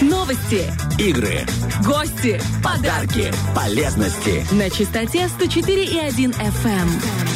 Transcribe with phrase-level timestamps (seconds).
[0.00, 0.64] Новости,
[0.98, 1.40] игры,
[1.84, 4.46] гости, подарки, полезности.
[4.54, 6.88] на частоте 104,1 FM.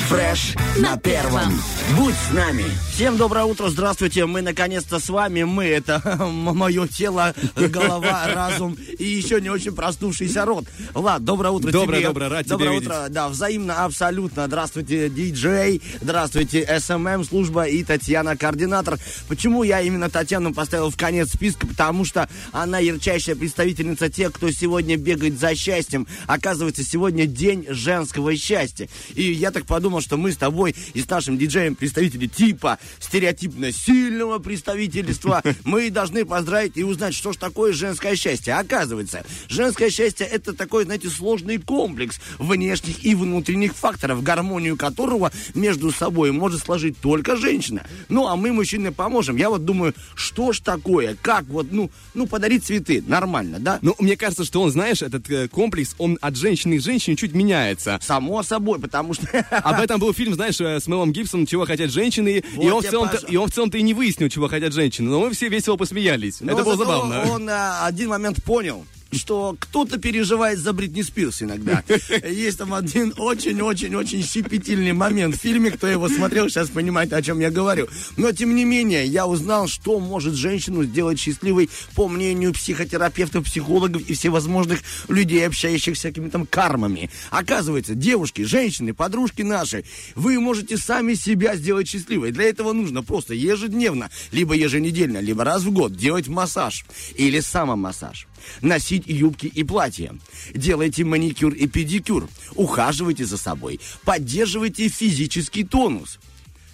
[0.09, 1.61] Фреш на первом.
[1.97, 2.65] Будь с нами.
[2.95, 4.25] Всем доброе утро, здравствуйте.
[4.27, 5.43] Мы наконец-то с вами.
[5.43, 6.01] Мы это
[6.31, 10.65] мое тело, голова, разум и еще не очень проснувшийся рот.
[10.95, 12.09] Влад, доброе утро Доброе, тебе.
[12.09, 12.87] доброе, рад тебя Доброе видеть.
[12.89, 14.47] утро, да, взаимно, абсолютно.
[14.47, 18.99] Здравствуйте, диджей, здравствуйте, SMM служба и Татьяна, координатор.
[19.29, 21.67] Почему я именно Татьяну поставил в конец списка?
[21.67, 26.07] Потому что она ярчайшая представительница тех, кто сегодня бегает за счастьем.
[26.27, 28.89] Оказывается, сегодня день женского счастья.
[29.15, 33.73] И я так подумал, что мы с тобой и с нашим диджеем представители типа стереотипно
[33.73, 38.55] сильного представительства, мы должны поздравить и узнать, что ж такое женское счастье.
[38.55, 45.91] Оказывается, женское счастье это такой, знаете, сложный комплекс внешних и внутренних факторов, гармонию которого между
[45.91, 47.85] собой может сложить только женщина.
[48.09, 49.37] Ну, а мы, мужчины, поможем.
[49.37, 53.79] Я вот думаю, что ж такое, как вот, ну, ну, подарить цветы, нормально, да?
[53.81, 57.33] Ну, мне кажется, что он, знаешь, этот э, комплекс, он от женщины к женщине чуть
[57.33, 57.99] меняется.
[58.03, 59.27] Само собой, потому что...
[59.51, 62.81] Об этом был фильм, знаешь, э, с Мелом Гибсоном «Чего хотят женщины», и, Вот он
[62.83, 63.27] в пожалуйста.
[63.29, 66.41] и он в целом-то и не выяснил, чего хотят женщины, но мы все весело посмеялись.
[66.41, 67.25] Но Это было забавно.
[67.33, 68.85] Он а, один момент понял,
[69.15, 71.83] что кто-то переживает за Бритни Спирс иногда.
[72.29, 75.71] Есть там один очень-очень-очень щепетильный момент в фильме.
[75.71, 77.89] Кто его смотрел, сейчас понимает, о чем я говорю.
[78.17, 84.03] Но, тем не менее, я узнал, что может женщину сделать счастливой по мнению психотерапевтов, психологов
[84.09, 87.11] и всевозможных людей, общающихся всякими там кармами.
[87.31, 92.31] Оказывается, девушки, женщины, подружки наши, вы можете сами себя сделать счастливой.
[92.31, 96.85] Для этого нужно просто ежедневно, либо еженедельно, либо раз в год делать массаж
[97.17, 98.27] или самомассаж.
[98.63, 100.15] Носить юбки и платья.
[100.55, 102.29] Делайте маникюр и педикюр.
[102.55, 103.81] Ухаживайте за собой.
[104.05, 106.19] Поддерживайте физический тонус.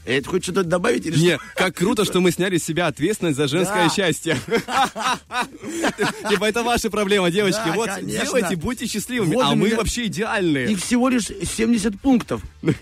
[0.07, 1.45] Это хоть что-то добавить или Не, что?
[1.57, 3.95] как круто, что мы сняли с себя ответственность за женское Да.
[3.95, 4.39] счастье.
[6.31, 7.61] Типа, это ваша проблема, девочки.
[7.67, 8.25] Да, Вот, конечно.
[8.25, 9.35] делайте, будьте счастливыми.
[9.35, 10.73] Вот А мы меня- вообще идеальные.
[10.73, 12.43] Их всего лишь 70 пунктов.
[12.63, 12.75] Мы,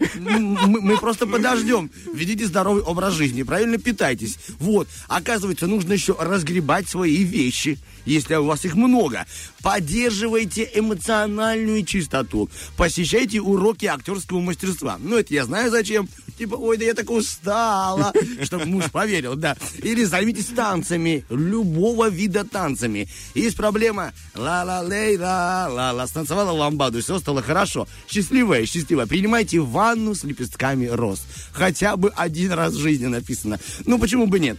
[0.81, 1.91] мы просто подождем.
[2.15, 4.37] Ведите здоровый образ жизни, правильно питайтесь.
[4.59, 4.89] Вот.
[5.09, 9.27] Оказывается, нужно еще разгребать свои вещи, если у вас их много.
[9.63, 12.49] Поддерживайте эмоциональную чистоту.
[12.77, 14.99] Посещайте уроки актерского мастерства.
[15.01, 16.09] Ну, это я знаю зачем.
[16.39, 18.13] Типа, ой, да я так устала.
[18.43, 19.57] Чтобы муж поверил, да.
[19.83, 21.25] Или займитесь танцами.
[21.31, 23.09] Любого вида танцами.
[23.35, 24.13] Есть проблема.
[24.35, 26.07] Ла-ла-лей-ла, ла-ла.
[26.07, 27.87] Станцевала ламбаду, все стало хорошо.
[28.09, 29.07] Счастливая, счастливая.
[29.07, 31.23] Принимайте ванну с лепестками роз.
[31.53, 33.59] Хотя бы один раз в жизни написано.
[33.85, 34.59] Ну, почему бы нет?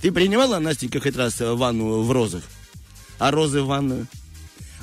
[0.00, 2.42] Ты принимала, Настенька, хоть раз э, ванну в розах?
[3.18, 4.06] А розы в ванную?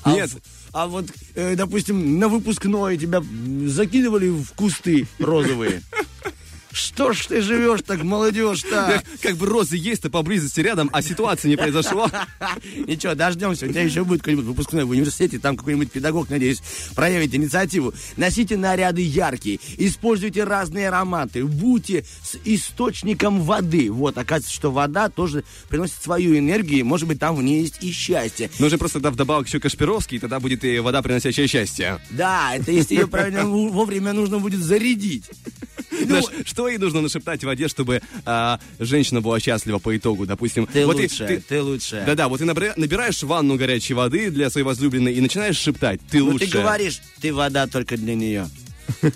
[0.04, 0.30] А Нет.
[0.30, 0.40] в-
[0.74, 1.06] А вот,
[1.36, 3.24] э, допустим, на выпускной тебя
[3.66, 5.82] закидывали в кусты розовые.
[6.76, 9.02] Что ж ты живешь так, молодежь-то?
[9.22, 12.10] Как- бы розы есть-то поблизости рядом, а ситуации не произошло.
[12.88, 13.66] Ничего, дождемся.
[13.66, 16.62] У тебя еще будет какой-нибудь выпускной в университете, там какой-нибудь педагог, надеюсь,
[16.94, 17.94] проявит инициативу.
[18.18, 23.90] Носите наряды яркие, используйте разные ароматы, будьте с источником воды.
[23.90, 27.82] Вот, оказывается, что вода тоже приносит свою энергию, и, может быть, там в ней есть
[27.82, 28.50] и счастье.
[28.60, 32.00] Нужно просто тогда вдобавок еще Кашпировский, тогда будет и вода, приносящая счастье.
[32.10, 35.24] Да, это если ее правильно вовремя нужно будет зарядить.
[35.98, 36.26] Ну, Знаешь,
[36.66, 40.66] что ей нужно нашептать в воде, чтобы а, женщина была счастлива по итогу, допустим.
[40.66, 42.06] ты вот лучшая, ты, лучшая.
[42.08, 46.32] Да-да, вот ты набираешь ванну горячей воды для своей возлюбленной и начинаешь шептать, ты Ну,
[46.32, 46.50] лучшая.
[46.50, 48.50] ты говоришь, ты вода только для нее.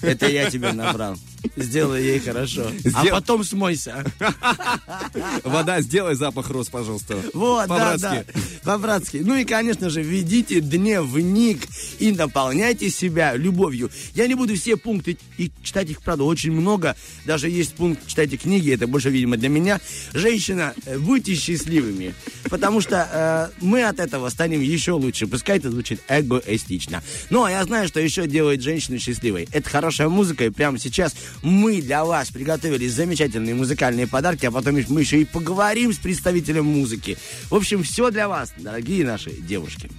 [0.02, 1.18] Это я тебе набрал.
[1.56, 2.72] Сделай ей хорошо.
[2.94, 4.06] А потом смойся.
[5.44, 7.18] Вода, сделай запах роз, пожалуйста.
[7.34, 7.98] Вот, да, да.
[7.98, 8.26] По-братски.
[8.64, 9.18] По-братски.
[9.18, 11.68] Ну и, конечно же, ведите дневник
[12.00, 13.90] и наполняйте себя любовью.
[14.14, 16.96] Я не буду все пункты и читать их, правда, очень много.
[17.26, 19.80] Даже есть пункт «Читайте книги», это больше, видимо, для меня.
[20.14, 22.14] Женщина, э, будьте счастливыми,
[22.50, 25.28] потому что э, мы от этого станем еще лучше.
[25.28, 27.04] Пускай это звучит эгоистично.
[27.30, 29.48] Ну, а я знаю, что еще делает женщину счастливой.
[29.52, 34.79] Это хорошая музыка, и прямо сейчас мы для вас приготовили замечательные музыкальные подарки, а потом
[34.90, 37.17] мы еще и поговорим с представителем музыки.
[37.49, 39.90] В общем, все для вас, дорогие наши девушки.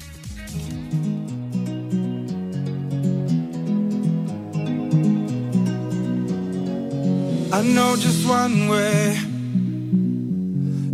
[7.52, 9.18] I know just one way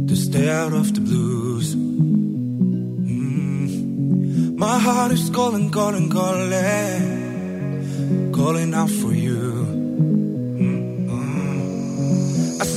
[0.09, 1.77] to stay out of the blues.
[3.07, 4.57] Mm.
[4.57, 6.51] My heart is calling, calling, calling,
[8.33, 9.26] calling out for you.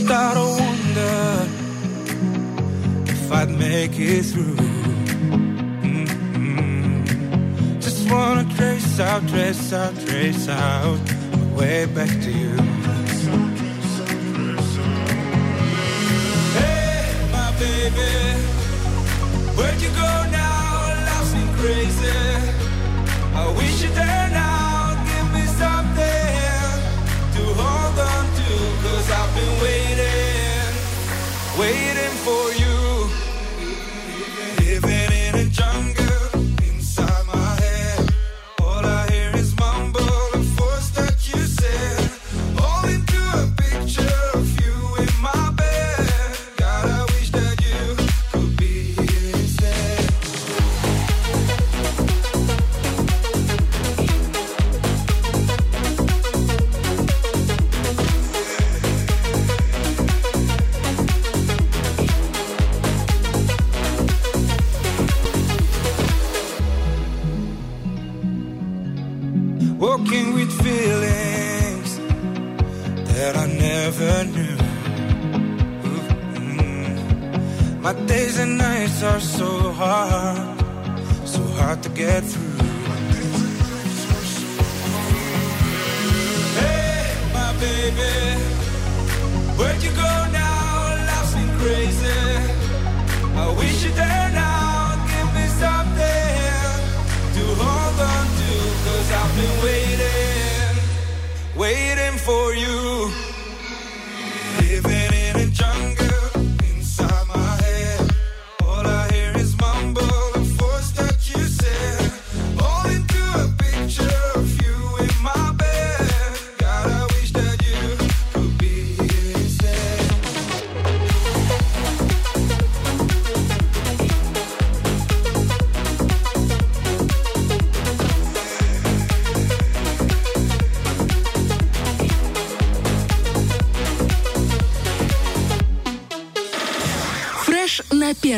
[0.10, 1.18] Start to wonder
[3.12, 4.56] if I'd make it through.
[5.86, 6.08] Mm.
[7.80, 11.00] Just wanna trace out, trace out, trace out
[11.32, 12.56] my way back to you.
[16.58, 17.04] Hey,
[17.36, 18.12] my baby,
[19.56, 21.06] where'd you go now?
[21.08, 22.18] Life's crazy.
[23.36, 24.19] I wish you there
[31.60, 31.89] Wait.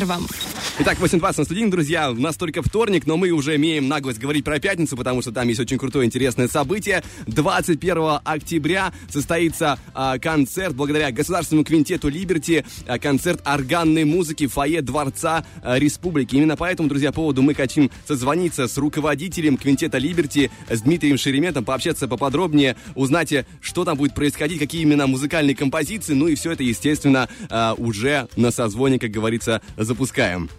[0.02, 0.41] На первом.
[0.80, 2.10] Итак, 8.20 на студии, друзья.
[2.12, 5.48] У нас только вторник, но мы уже имеем наглость говорить про пятницу, потому что там
[5.50, 7.04] есть очень крутое, интересное событие.
[7.28, 14.82] 21 октября состоится а, концерт благодаря Государственному квинтету Либерти, а, концерт органной музыки в фойе
[14.82, 16.38] Дворца а, Республики.
[16.38, 21.66] Именно по этому, друзья, поводу мы хотим созвониться с руководителем квинтета Либерти, с Дмитрием Шереметом,
[21.66, 26.54] пообщаться поподробнее, узнать, э, что там будет происходить, какие именно музыкальные композиции, ну и все
[26.54, 30.50] это, естественно, а, уже на созвоне, как говорится, запускаем.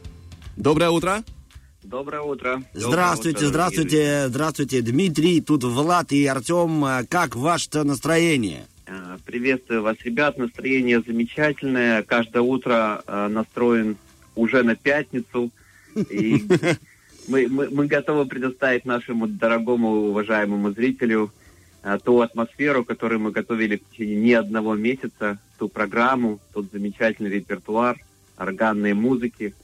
[0.57, 1.25] Доброе утро.
[1.83, 2.63] Доброе утро.
[2.75, 6.85] Здравствуйте, Доброе утро, здравствуйте, здравствуйте, Дмитрий, тут Влад и Артем.
[6.85, 8.67] А, Как ваше настроение?
[8.87, 10.39] Э, Приветствую вас, ребят.
[10.39, 12.03] Настроение замечательное.
[12.03, 13.97] Каждое утро э, настроен
[14.37, 15.51] уже на пятницу.
[15.97, 16.45] И
[17.29, 21.33] мы, мы, мы готовы предоставить нашему дорогому, уважаемому зрителю
[21.83, 27.31] э, ту атмосферу, которую мы готовили в течение не одного месяца, ту программу, тот замечательный
[27.31, 27.99] репертуар
[28.37, 29.55] органной музыки,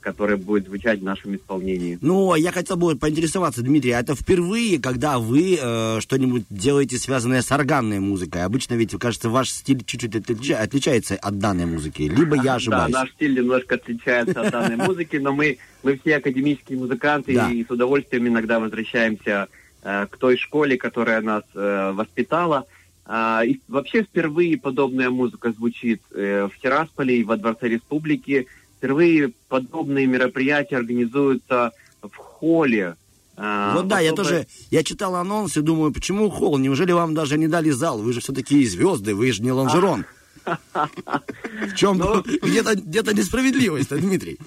[0.00, 1.98] который будет звучать в нашем исполнении.
[2.00, 7.42] Ну, я хотел бы поинтересоваться, Дмитрий, а это впервые, когда вы э, что-нибудь делаете, связанное
[7.42, 8.44] с органной музыкой?
[8.44, 12.02] Обычно ведь, кажется, ваш стиль чуть-чуть отлича- отличается от данной музыки.
[12.02, 12.92] Либо я ошибаюсь.
[12.92, 17.50] Да, наш стиль немножко отличается от данной музыки, но мы, мы все академические музыканты Да.
[17.50, 19.48] и с удовольствием иногда возвращаемся
[19.82, 22.66] э, к той школе, которая нас э, воспитала.
[23.10, 28.46] А, и вообще впервые подобная музыка звучит э, в Тирасполе и во Дворце Республики.
[28.78, 32.94] Впервые подобные мероприятия организуются в холле.
[33.36, 36.58] а, Вот да, я тоже, я читал анонс и думаю, почему холл?
[36.58, 37.98] Неужели вам даже не дали зал?
[37.98, 40.04] Вы же все-таки звезды, вы же не лонжерон.
[40.46, 42.22] В чем Ну.
[42.22, 44.38] где-то где несправедливость, Дмитрий?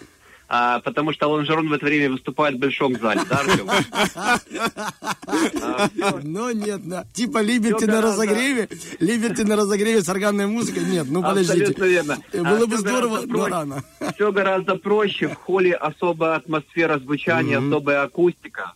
[0.54, 3.70] А, потому что Лонжерон в это время выступает в большом зале, да, Артем?
[6.02, 7.06] А, Но нет, да.
[7.14, 8.70] Типа Либерти на разогреве,
[9.00, 10.84] Либерти на разогреве с органной музыкой.
[10.86, 11.62] Нет, ну подождите.
[11.66, 12.18] Абсолютно верно.
[12.32, 13.84] Э, А, Было бы всё здорово, но рано.
[14.16, 15.28] Все гораздо проще.
[15.28, 18.74] В холле особая атмосфера звучания, особая акустика.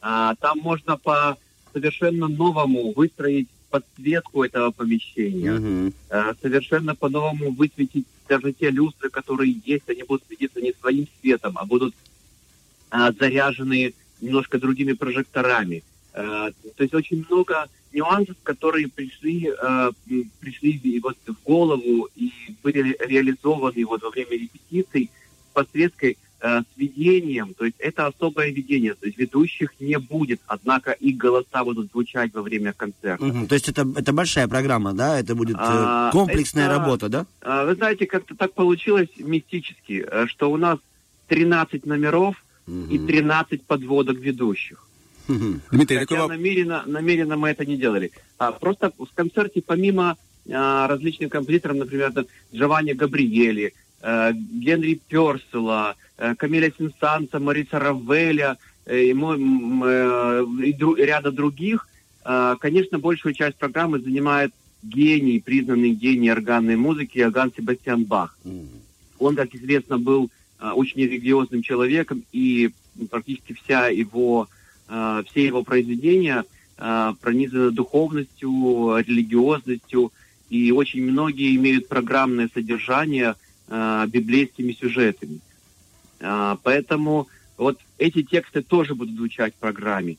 [0.00, 1.36] А, там можно по
[1.72, 5.92] совершенно новому выстроить подсветку этого помещения.
[6.10, 11.52] А, совершенно по-новому высветить даже те люстры, которые есть, они будут светиться не своим светом,
[11.58, 11.94] а будут
[12.90, 15.82] а, заряжены немножко другими прожекторами.
[16.16, 19.92] А, то есть очень много нюансов, которые пришли, м,
[20.40, 22.30] пришли вот в голову и
[22.62, 25.10] были ре- реализованы вот во время репетиций
[25.50, 27.54] с подсветкой, а, с видением.
[27.54, 28.94] То есть это особое видение.
[28.94, 33.22] То есть ведущих не будет, однако их голоса будут звучать во время концерта.
[33.24, 33.46] Мгм.
[33.46, 35.18] То есть это, это большая программа, да?
[35.18, 37.26] Это будет э, А, комплексная это- работа, да?
[37.42, 40.78] А, Вы знаете, как-то так получилось мистически, э, что у нас
[41.28, 43.06] 13 номеров и Мгм.
[43.06, 44.82] 13 подводок ведущих.
[45.28, 48.10] Дмитрий, такой Хотя воп- намеренно, намеренно мы это не делали.
[48.38, 50.16] А, просто в концерте помимо
[50.52, 58.56] а, различных композиторов, например, там, Джованни Габриели, э, Генри Персела, э, Камиля Синсанса, Мариса Равеля
[58.84, 61.88] э, и, мой- э, и дру- и ряда других,
[62.24, 64.52] э, конечно, большую часть программы занимает
[64.84, 68.38] гений, признанный гений органной музыки Иоганн Себастьян Бах.
[69.18, 72.70] Он, как известно, был а, очень религиозным человеком, и
[73.10, 74.48] практически вся его,
[74.88, 76.44] а, все его произведения
[76.78, 80.12] а, пронизаны духовностью, религиозностью,
[80.48, 83.34] и очень многие имеют программное содержание
[83.68, 85.40] а, библейскими сюжетами.
[86.18, 87.28] Поэтому
[87.58, 90.16] вот эти тексты тоже будут звучать в программе.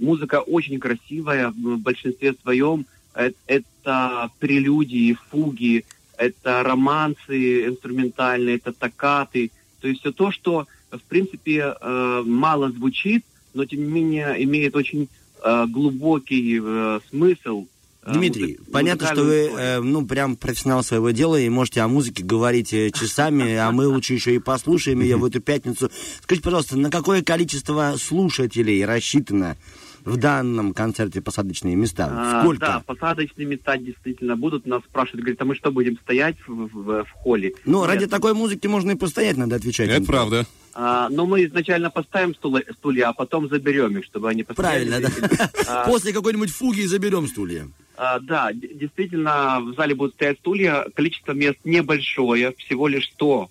[0.00, 5.84] Музыка очень красивая, в большинстве своем э- это прелюдии, фуги,
[6.16, 13.24] это романсы инструментальные, это токкаты, то есть все то, что, в принципе, э, мало звучит,
[13.54, 15.08] но тем не менее имеет очень
[15.44, 17.66] э, глубокий э, смысл.
[18.02, 21.88] э, Дмитрий, музы- понятно, что вы, э, ну, прям профессионал своего дела и можете о
[21.88, 25.90] музыке говорить э, часами, а мы лучше еще и послушаем ее в эту пятницу.
[26.22, 29.56] Скажите, пожалуйста, на какое количество слушателей рассчитано
[30.04, 32.08] в данном концерте посадочные места?
[32.10, 32.60] А, Сколько?
[32.66, 34.66] Да, посадочные места действительно будут.
[34.66, 37.54] Нас спрашивают, говорят, а мы что, будем стоять в, в- в холле?
[37.64, 37.88] Ну, Нет.
[37.88, 39.88] ради такой музыки можно и постоять, надо отвечать.
[39.88, 40.46] Это правда.
[40.76, 44.88] А, но мы изначально поставим стула- стулья, а потом заберем их, чтобы они постояли.
[44.88, 45.50] Правильно, да.
[45.68, 47.68] А, После какой-нибудь фуги заберем стулья.
[47.96, 50.86] а, да, действительно, в зале будут стоять стулья.
[50.94, 53.50] Количество мест небольшое, всего лишь 100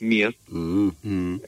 [0.00, 0.36] мест.
[0.50, 0.92] М.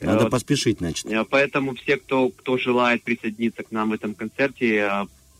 [0.00, 0.30] Надо вот.
[0.30, 1.06] поспешить, значит.
[1.06, 4.90] Э, Поэтому все, кто, кто желает присоединиться к нам в этом концерте, э,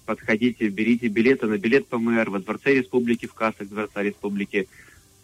[0.05, 4.69] подходите, берите билеты на билет ПМР во Дворце Республики, в кассах Дворца Республики.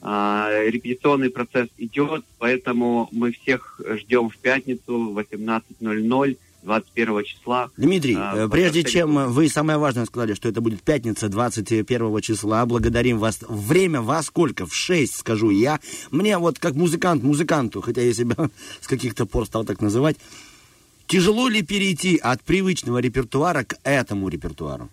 [0.05, 7.71] А, Репетиционный процесс идет, поэтому мы всех ждем в пятницу в 18.00, 21 числа.
[7.77, 12.67] Дмитрий, А, э, прежде чем вы самое важное сказали, что это будет пятница 21 числа,
[12.67, 13.41] благодарим вас.
[13.49, 14.67] Время во сколько?
[14.67, 15.81] В 6, скажу я.
[16.11, 18.37] Мне вот как музыкант музыканту, хотя я себя
[18.81, 20.17] с каких-то пор стал так называть,
[21.07, 24.89] тяжело ли перейти от привычного репертуара к этому репертуару?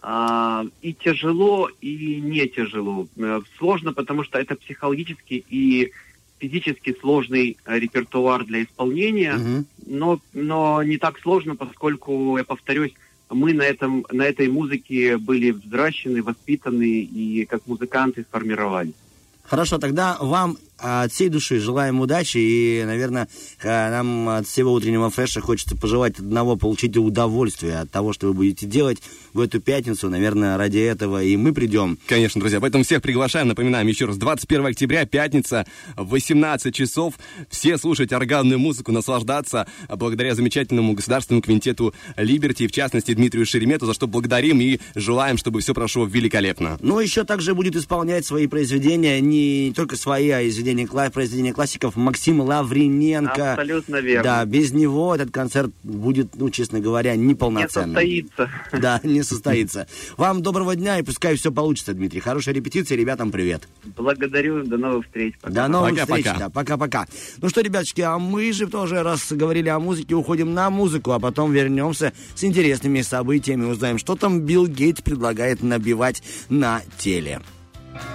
[0.00, 3.08] А, и тяжело, и не тяжело.
[3.16, 5.92] Э, Сложно, потому что это психологически и
[6.38, 9.66] физически сложный э, репертуар для исполнения, Мгм.
[9.86, 12.92] но, но не так сложно, поскольку, я повторюсь,
[13.28, 18.94] мы на, этом, на этой музыке были взращены, воспитаны и как музыканты сформировались.
[19.42, 23.28] Хорошо, тогда вам от всей души желаем удачи и, наверное,
[23.62, 28.34] а, нам от всего утреннего фреша хочется пожелать одного, получить удовольствие от того, что вы
[28.34, 28.98] будете делать
[29.32, 30.08] в эту пятницу.
[30.08, 31.98] Наверное, ради этого и мы придем.
[32.06, 35.66] Конечно, друзья, поэтому всех приглашаем, напоминаем еще раз, 21 октября, пятница,
[35.96, 37.14] 18 часов.
[37.50, 43.86] Все слушать органную музыку, наслаждаться а, благодаря замечательному государственному квинтету Либерти, в частности, Дмитрию Шеремету,
[43.86, 46.78] за что благодарим и желаем, чтобы все прошло великолепно.
[46.80, 51.96] Но еще также будет исполнять свои произведения, не только свои, а произведения, кла- произведения классиков
[51.96, 53.52] Максим Лавриненко.
[53.52, 54.22] Абсолютно верно.
[54.24, 57.90] Да, без него этот концерт будет, ну, честно говоря, Не неполноценным.
[57.96, 58.50] состоится.
[58.78, 59.86] Да, не состоится.
[60.16, 62.20] Вам доброго дня и пускай все получится, Дмитрий.
[62.20, 63.68] Хорошая репетиция, ребятам привет.
[63.96, 65.34] Благодарю, до новых встреч.
[65.40, 65.54] Пока.
[65.54, 66.16] До новых Пока-пока.
[66.16, 66.38] встреч.
[66.38, 67.06] Да, пока-пока.
[67.40, 71.18] Ну что, ребяточки, а мы же тоже, раз говорили о музыке, уходим на музыку, а
[71.18, 77.40] потом вернемся с интересными событиями, узнаем, что там Билл Гейтс предлагает набивать на теле.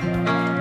[0.01, 0.52] I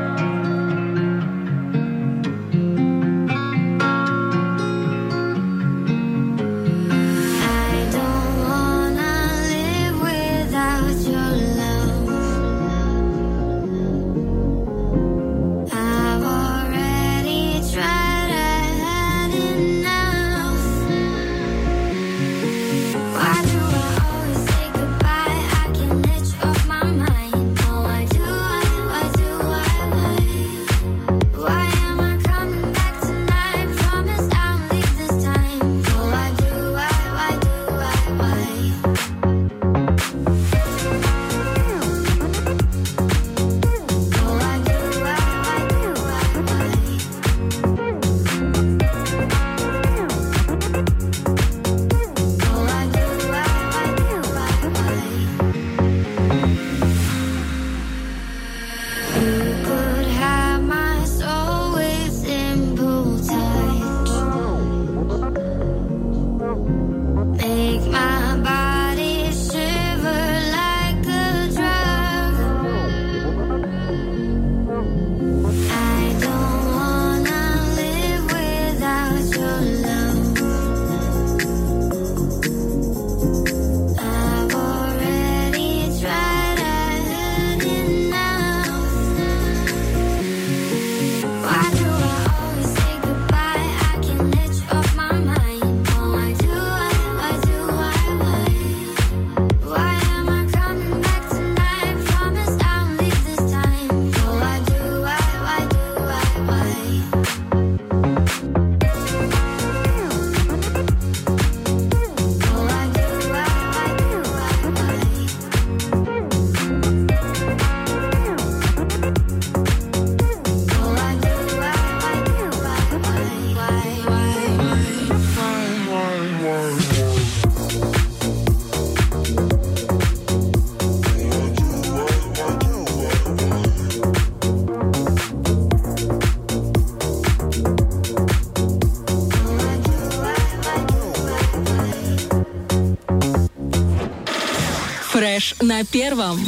[145.60, 146.40] на первом.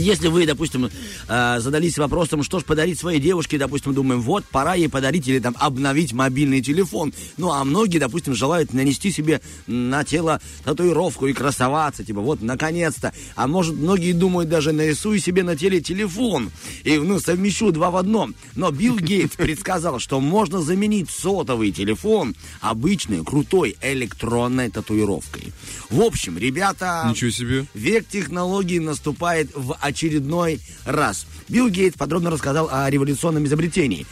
[0.00, 0.90] Если вы, допустим,
[1.28, 5.38] э, задались вопросом, что же подарить своей девушке, допустим, думаем, вот, пора ей подарить или
[5.40, 7.12] там обновить мобильный телефон.
[7.36, 13.12] Ну, а многие, допустим, желают нанести себе на тело татуировку и красоваться, типа, вот, наконец-то.
[13.36, 16.50] А может, многие думают, даже нарисую себе на теле телефон
[16.82, 18.34] и, ну, совмещу два в одном.
[18.54, 25.52] Но Билл Гейтс предсказал, что можно заменить сотовый телефон обычной, крутой электронной татуировкой.
[25.90, 27.06] В общем, ребята...
[27.10, 27.66] Ничего себе.
[27.74, 31.26] Век технологий наступает в очередной раз.
[31.48, 34.06] Билл Гейтс подробно рассказал о революционном изобретении.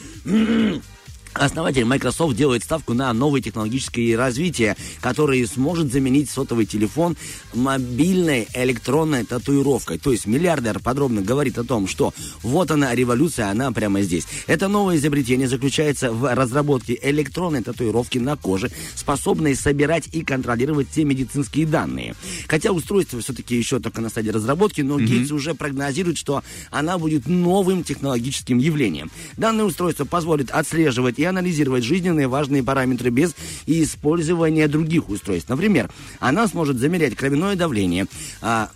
[1.35, 7.17] Основатель Microsoft делает ставку на новое технологическое развитие, которое сможет заменить сотовый телефон
[7.55, 9.99] мобильной электронной татуировкой.
[9.99, 14.27] То есть миллиардер подробно говорит о том, что вот она революция, она прямо здесь.
[14.47, 21.05] Это новое изобретение заключается в разработке электронной татуировки на коже, способной собирать и контролировать все
[21.05, 22.15] медицинские данные.
[22.49, 27.27] Хотя устройство все-таки еще только на стадии разработки, но Гейтс уже прогнозирует, что она будет
[27.27, 29.11] новым технологическим явлением.
[29.37, 33.35] Данное устройство позволит отслеживать и анализировать жизненные важные параметры без
[33.67, 35.51] использования других устройств.
[35.51, 38.07] Например, она сможет замерять кровяное давление,
[38.41, 38.71] а,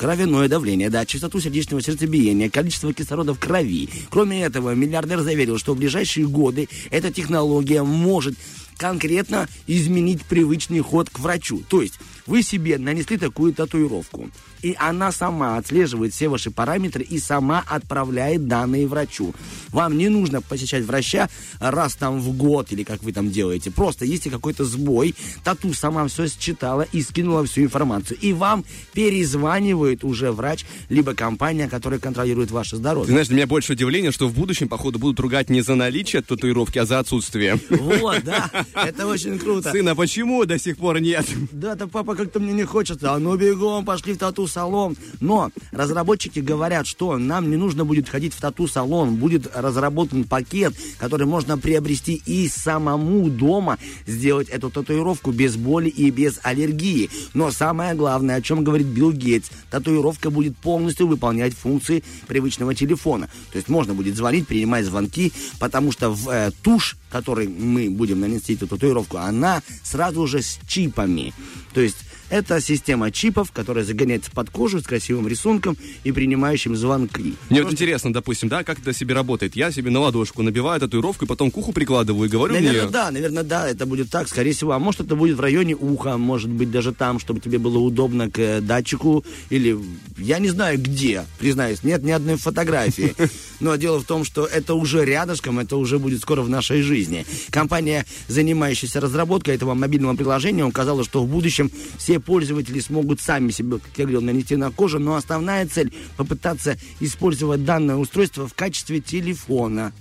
[0.00, 3.90] Кровяное давление, да, частоту сердечного сердцебиения, количество кислорода в крови.
[4.08, 8.34] Кроме этого, миллиардер заверил, что в ближайшие годы эта технология может
[8.78, 11.62] конкретно изменить привычный ход к врачу.
[11.68, 12.00] То есть
[12.30, 14.30] вы себе нанесли такую татуировку,
[14.62, 19.34] и она сама отслеживает все ваши параметры и сама отправляет данные врачу.
[19.70, 23.72] Вам не нужно посещать врача раз там в год или как вы там делаете.
[23.72, 28.16] Просто если какой-то сбой, тату сама все считала и скинула всю информацию.
[28.20, 33.10] И вам перезванивает уже врач, либо компания, которая контролирует ваше Ты здоровье.
[33.10, 36.78] знаешь, для меня больше удивление, что в будущем, походу, будут ругать не за наличие татуировки,
[36.78, 37.58] а за отсутствие.
[37.70, 39.72] Вот, да, это очень круто.
[39.72, 41.26] Сын, а почему до сих пор нет?
[41.50, 43.14] Да-то, папа, как-то мне не хочется.
[43.14, 44.96] А ну бегом, пошли в тату-салон.
[45.20, 49.16] Но разработчики говорят, что нам не нужно будет ходить в тату-салон.
[49.16, 56.10] Будет разработан пакет, который можно приобрести и самому дома сделать эту татуировку без боли и
[56.10, 57.08] без аллергии.
[57.32, 63.30] Но самое главное, о чем говорит Билл Гейтс, татуировка будет полностью выполнять функции привычного телефона.
[63.50, 68.20] То есть можно будет звонить, принимать звонки, потому что в э, тушь, которой мы будем
[68.20, 71.32] нанести эту татуировку, она сразу же с чипами.
[71.72, 71.96] То есть
[72.30, 77.34] это система чипов, которая загоняется под кожу с красивым рисунком и принимающим звонки.
[77.50, 79.56] Мне вот интересно, допустим, да, как это себе работает?
[79.56, 82.90] Я себе на ладошку набиваю татуировку, и потом к уху прикладываю и говорю Наверное, мне...
[82.90, 84.72] да, наверное, да, это будет так, скорее всего.
[84.72, 88.30] А может, это будет в районе уха, может быть, даже там, чтобы тебе было удобно
[88.30, 89.78] к э, датчику, или
[90.16, 93.14] я не знаю где, признаюсь, нет ни одной фотографии.
[93.60, 97.26] Но дело в том, что это уже рядышком, это уже будет скоро в нашей жизни.
[97.50, 103.78] Компания, занимающаяся разработкой этого мобильного приложения, указала, что в будущем все пользователи смогут сами себе,
[103.78, 109.00] как я говорил, нанести на кожу, но основная цель попытаться использовать данное устройство в качестве
[109.00, 109.92] телефона.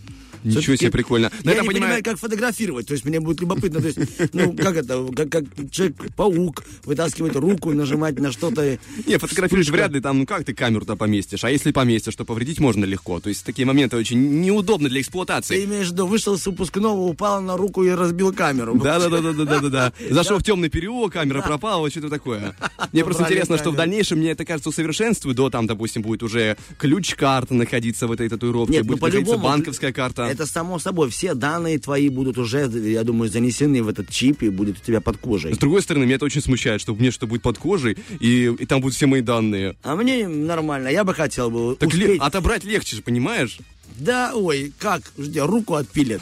[0.43, 1.32] Ничего себе, прикольно.
[1.43, 2.88] Но Я это не понимаю- понимаю, как фотографировать.
[2.88, 3.82] То есть мне будет любопытно.
[3.82, 3.99] То есть,
[4.34, 8.78] ну, как это, как, как человек-паук вытаскивает руку, нажимать на что-то.
[9.06, 11.43] Не, фотографируешь вряд ли там, ну как ты камеру-то поместишь?
[11.43, 13.19] А если поместишь, то повредить можно легко.
[13.19, 15.63] То есть такие моменты очень неудобны для Ты эксплуатации.
[15.65, 18.75] имеешь в виду, вышел с выпускного, упал на руку и разбил камеру.
[18.80, 19.93] Да-да-да-да-да-да.
[20.10, 22.56] Зашел в темный переулок, камера пропала, что-то такое.
[22.91, 25.36] Мне просто интересно, что в дальнейшем, мне это кажется, усовершенствует.
[25.38, 30.29] До там, допустим, будет уже ключ-карта находиться в этой татуировке, ну будет находиться банковская карта.
[30.30, 31.10] Это само собой.
[31.10, 35.02] Все данные твои будут уже, я думаю, занесены в этот чип и будут у тебя
[35.02, 35.54] под кожей.
[35.54, 38.65] С другой стороны, меня это очень смущает, что мне что будет под кожей, и, и
[38.65, 39.76] там будут все мои данные.
[39.84, 42.22] А мне нормально, я бы хотел бы Так ле- успеть.
[42.22, 43.58] отобрать легче же, понимаешь?
[43.98, 45.02] Да, ой, как?
[45.18, 46.22] Жди, руку отпилят.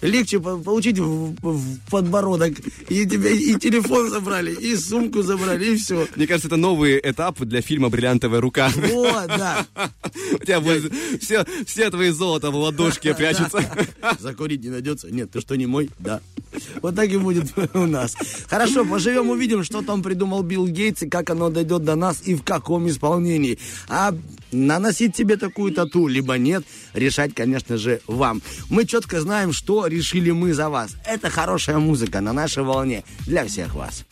[0.00, 2.54] Легче по- получить в, в подбородок.
[2.88, 6.06] И тебя и телефон забрали, и сумку забрали, и все.
[6.14, 8.70] Мне кажется, это новый этап для фильма «Бриллиантовая рука».
[8.74, 9.66] Вот, да.
[10.32, 13.64] У тебя будет все, все твои золото в ладошке прячется.
[14.20, 15.10] Закурить не найдется?
[15.10, 15.90] Нет, ты что, не мой?
[15.98, 16.20] Да.
[16.80, 18.14] Вот так и будет у нас.
[18.48, 22.34] Хорошо, поживем, увидим, что там придумал Билл Гейтс, и как оно дойдет до нас, и
[22.34, 23.58] в каком исполнении.
[23.88, 24.14] А
[24.52, 28.42] наносить себе такую тату, либо нет, решать, конечно же, вам.
[28.70, 30.96] Мы четко знаем, что решили мы за вас.
[31.04, 34.04] Это хорошая музыка на нашей волне для всех вас.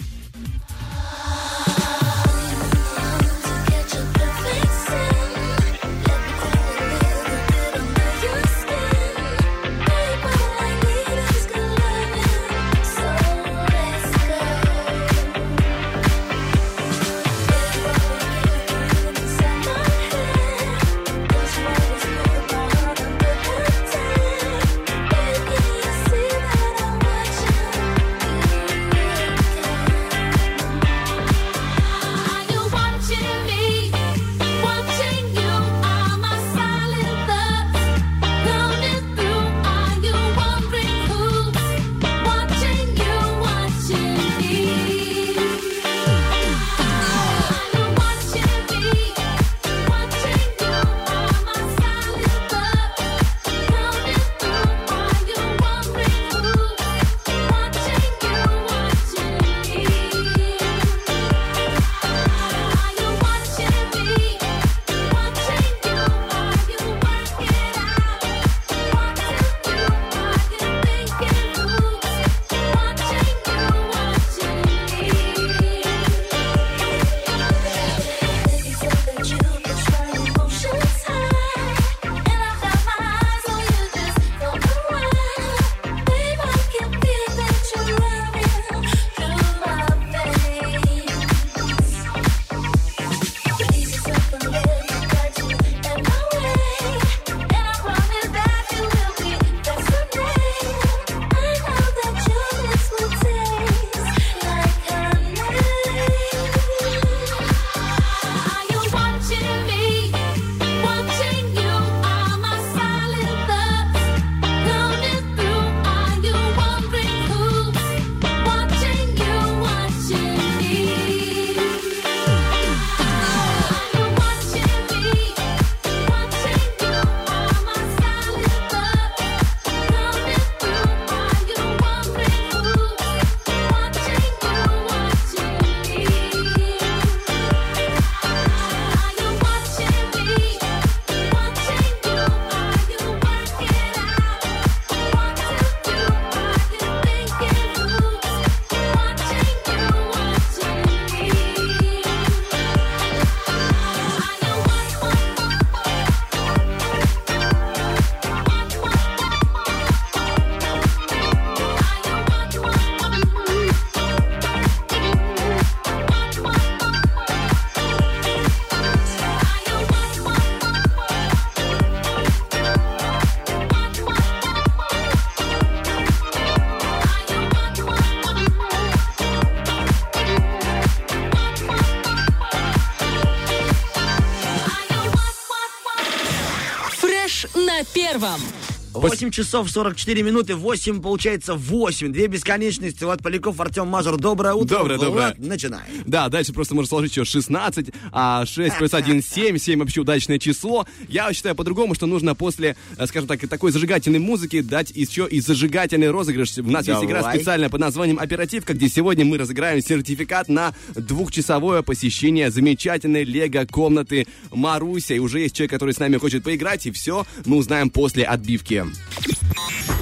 [189.10, 192.12] 8 часов 44 минуты, 8, получается 8.
[192.12, 193.04] Две бесконечности.
[193.04, 194.18] Влад Поляков, Артем Мажор.
[194.18, 194.78] Доброе утро.
[194.78, 195.34] Доброе, Влад, доброе.
[195.38, 196.02] начинаем.
[196.06, 200.38] Да, дальше просто можно сложить еще 16, а 6 плюс 1 7, 7 вообще удачное
[200.38, 200.86] число.
[201.08, 205.40] Я считаю по-другому, что нужно после, э, скажем так, такой зажигательной музыки дать еще и
[205.40, 206.58] зажигательный розыгрыш.
[206.58, 207.36] У нас есть игра Давай.
[207.36, 215.14] специальная под названием «Оперативка», где сегодня мы разыграем сертификат на двухчасовое посещение замечательной лего-комнаты Маруся.
[215.14, 218.84] И уже есть человек, который с нами хочет поиграть, и все мы узнаем после отбивки.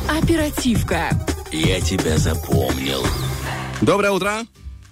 [0.08, 1.10] Оперативка.
[1.52, 3.04] Я тебя запомнил.
[3.80, 4.46] Доброе утро!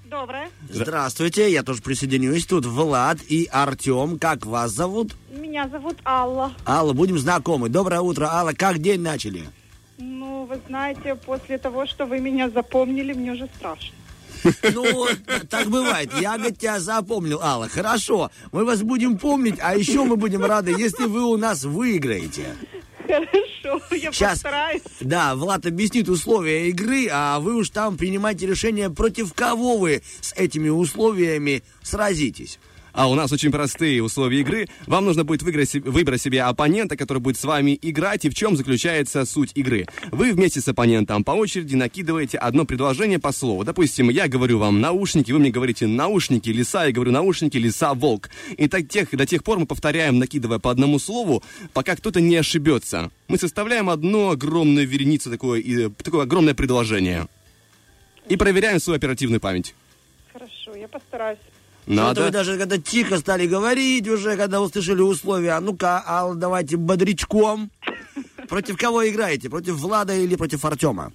[0.04, 0.50] Доброе.
[0.68, 2.44] Здравствуйте, я тоже присоединюсь.
[2.44, 4.18] Тут Влад и Артем.
[4.18, 5.14] Как вас зовут?
[5.30, 6.52] Меня зовут Алла.
[6.66, 7.70] Алла, будем знакомы.
[7.70, 8.52] Доброе утро, Алла.
[8.52, 9.48] Как день начали?
[9.96, 13.94] Ну, вы знаете, после того, что вы меня запомнили, мне уже страшно.
[14.74, 15.06] Ну,
[15.48, 16.10] так бывает.
[16.20, 17.68] Я, говорит, тебя запомнил, Алла.
[17.68, 22.54] Хорошо, мы вас будем помнить, а еще мы будем рады, если вы у нас выиграете.
[23.06, 24.32] Хорошо, я Сейчас.
[24.32, 24.82] постараюсь.
[25.00, 30.32] Да, Влад объяснит условия игры, а вы уж там принимайте решение, против кого вы с
[30.34, 32.58] этими условиями сразитесь.
[32.92, 34.68] А у нас очень простые условия игры.
[34.86, 38.24] Вам нужно будет выиграть, выбрать себе оппонента, который будет с вами играть.
[38.24, 39.86] И в чем заключается суть игры?
[40.10, 43.64] Вы вместе с оппонентом по очереди накидываете одно предложение по слову.
[43.64, 48.28] Допустим, я говорю вам наушники, вы мне говорите наушники, лиса, я говорю наушники, лиса, волк.
[48.56, 52.36] И так тех, до тех пор мы повторяем, накидывая по одному слову, пока кто-то не
[52.36, 53.10] ошибется.
[53.28, 57.26] Мы составляем одну огромную вереницу, такое, и, такое огромное предложение.
[58.28, 59.74] И проверяем свою оперативную память.
[60.32, 61.38] Хорошо, я постараюсь.
[61.84, 62.30] Что-то вы Надо.
[62.30, 65.52] даже когда тихо стали говорить уже, когда услышали условия.
[65.52, 67.70] А ну-ка, Алла, давайте бодрячком.
[68.48, 69.48] Против кого играете?
[69.50, 71.12] Против Влада или против Артема?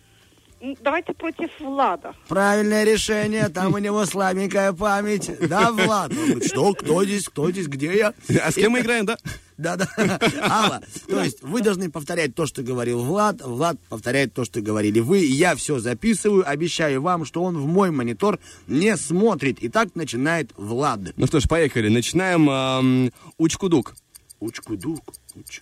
[0.82, 2.13] Давайте против Влада.
[2.27, 5.30] Правильное решение, там у него слабенькая память.
[5.47, 6.13] Да, Влад?
[6.13, 8.13] Говорит, что, кто здесь, кто здесь, где я?
[8.43, 9.17] А с кем мы играем, да?
[9.58, 9.88] Да-да.
[10.41, 15.00] Алла, то есть вы должны повторять то, что говорил Влад, Влад повторяет то, что говорили
[15.00, 15.20] вы.
[15.26, 19.60] Я все записываю, обещаю вам, что он в мой монитор не смотрит.
[19.60, 21.00] И так начинает Влад.
[21.17, 21.89] Ну что ж, поехали.
[21.89, 23.96] Начинаем эм, Учкудук.
[24.39, 25.02] Учку-дук.
[25.36, 25.62] уч-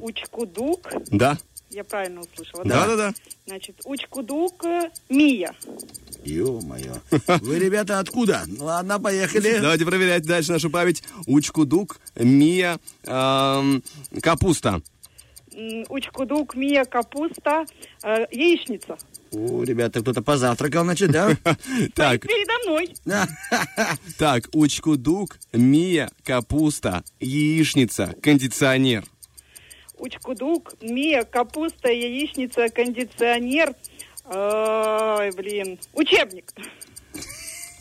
[0.00, 0.88] Учкудук.
[1.10, 1.38] Да?
[1.70, 3.14] Я правильно услышала, Да, да, да.
[3.46, 5.52] Значит, Учкудук э, Мия.
[6.26, 6.96] Ё-моё.
[7.40, 8.44] Вы, ребята, откуда?
[8.58, 9.58] Ладно, поехали.
[9.60, 11.04] Давайте проверять дальше нашу память.
[11.26, 13.82] Учкудук, Мия, эм,
[14.20, 14.82] Капуста.
[15.88, 17.64] Учкудук, Мия, капуста,
[18.02, 18.98] э, яичница.
[19.32, 21.30] О, ребята, кто-то позавтракал, значит, да?
[21.94, 22.94] Так, Передо мной.
[24.18, 29.04] так, Учкудук, Мия, Капуста, Яичница, Кондиционер.
[29.98, 33.74] Учкудук, Мия, капуста, яичница, кондиционер.
[34.28, 35.78] Ой, блин.
[35.92, 36.52] Учебник.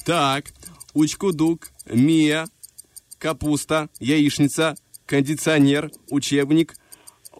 [0.05, 0.45] Так,
[0.93, 2.47] Учкудук, Мия,
[3.17, 6.75] Капуста, Яичница, Кондиционер, Учебник,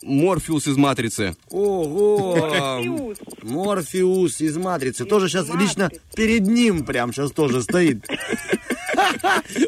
[0.02, 1.36] Морфеус из Матрицы.
[1.50, 2.82] Ого!
[2.82, 3.18] Фьюз.
[3.44, 5.06] Морфеус из «Матрицы».
[5.06, 5.64] Тоже сейчас «Матрицы».
[5.64, 8.06] лично перед ним прям сейчас тоже стоит.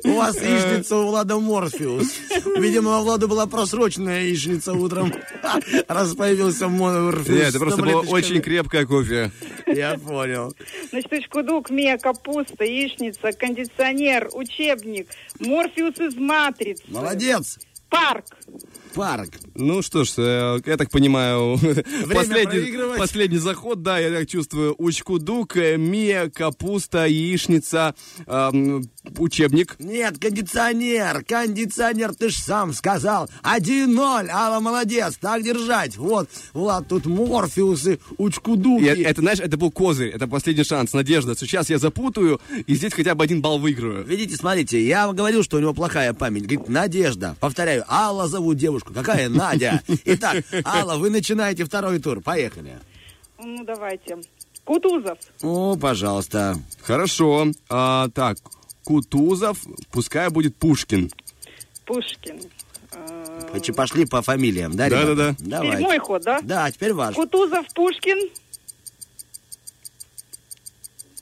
[0.04, 2.08] У вас яичница у Влада Морфеус.
[2.58, 5.14] Видимо, у Влада была просроченная яичница утром.
[5.88, 7.28] Раз появился Морфеус.
[7.28, 9.32] Нет, это просто было очень крепкое кофе.
[9.68, 10.54] Я понял.
[10.90, 15.10] Значит, учкудук, мия, капуста, яичница, кондиционер, учебник,
[15.40, 16.84] морфеус из матрицы.
[16.88, 17.60] Молодец.
[17.90, 18.26] Парк.
[18.98, 19.30] Парк.
[19.54, 21.60] Ну что ж, э, я так понимаю,
[22.14, 24.76] последний, последний заход, да, я так чувствую.
[24.78, 27.94] Учкудук, э, Мия, капуста, яичница,
[28.26, 28.84] эм,
[29.18, 29.76] учебник.
[29.80, 33.30] Нет, кондиционер, кондиционер, ты ж сам сказал.
[33.44, 35.96] 1-0, Алла, молодец, так держать.
[35.98, 38.84] Вот, Влад, тут Морфеусы, Учкудуки.
[38.84, 41.36] И это, знаешь, это был козырь, это последний шанс, надежда.
[41.38, 44.04] Сейчас я запутаю, и здесь хотя бы один балл выиграю.
[44.06, 46.48] Видите, смотрите, я говорил, что у него плохая память.
[46.48, 47.36] Говорит, Надежда.
[47.40, 48.87] Повторяю, Алла зовут девушку.
[48.94, 49.82] Какая Надя?
[50.06, 52.22] Итак, Алла, вы начинаете второй тур.
[52.22, 52.78] Поехали.
[53.40, 54.18] Ну, давайте.
[54.64, 55.18] Кутузов.
[55.42, 56.56] О, пожалуйста.
[56.82, 57.48] Хорошо.
[57.70, 58.38] А, так,
[58.84, 59.60] Кутузов,
[59.92, 61.12] пускай будет Пушкин.
[61.86, 62.42] Пушкин.
[62.92, 65.16] Э, Значит, пошли по фамилиям, да, ребята?
[65.16, 65.36] Да-да-да.
[65.40, 65.68] Давай.
[65.72, 66.40] Теперь мой ход, да?
[66.42, 67.16] Да, теперь ваш.
[67.16, 68.30] Кутузов, Пушкин.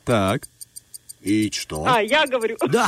[0.03, 0.47] Так.
[1.25, 1.83] И что?
[1.87, 2.55] А, я говорю.
[2.69, 2.87] Да.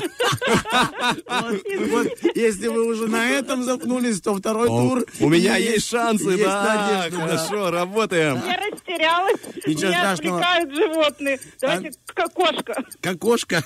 [1.89, 5.05] Вот, если вы уже на этом запнулись, то второй тур.
[5.19, 7.07] У меня есть шансы, да.
[7.11, 8.39] Хорошо, работаем.
[8.45, 9.39] Я растерялась.
[9.65, 10.37] Ничего Меня страшного.
[10.39, 11.39] отвлекают животные.
[11.59, 12.83] Давайте к- кошка.
[13.01, 13.63] Как кошка.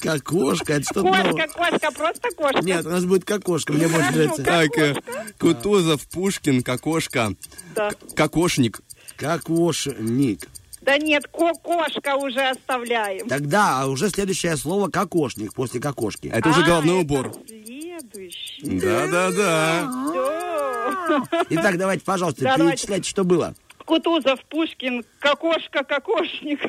[0.00, 1.32] Как кошка, это что-то новое.
[1.32, 2.60] Кошка, кошка, просто кошка.
[2.62, 4.42] Нет, у нас будет как кошка, мне больше нравится.
[4.44, 4.94] Так, э,
[5.38, 7.34] Кутузов, Пушкин, Кокошка,
[7.74, 7.90] Да.
[8.14, 8.80] Кокошник.
[9.16, 10.46] Кокошник.
[10.82, 13.28] Да нет, ко- кошка уже оставляем.
[13.28, 16.26] Тогда а уже следующее слово кокошник после кокошки.
[16.26, 17.32] Это уже А, головной это убор.
[17.46, 18.62] Следующий.
[18.80, 19.90] Да-да-да.
[20.12, 21.44] Да.
[21.50, 22.78] Итак, давайте, пожалуйста, Да, давайте.
[22.78, 23.54] перечисляйте, что было.
[23.84, 26.60] Кутузов, Пушкин, Кокошка, Кокошник.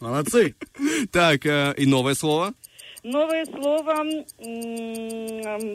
[0.00, 0.54] Молодцы.
[1.10, 2.52] Так, э, и новое слово.
[3.02, 4.04] Новое слово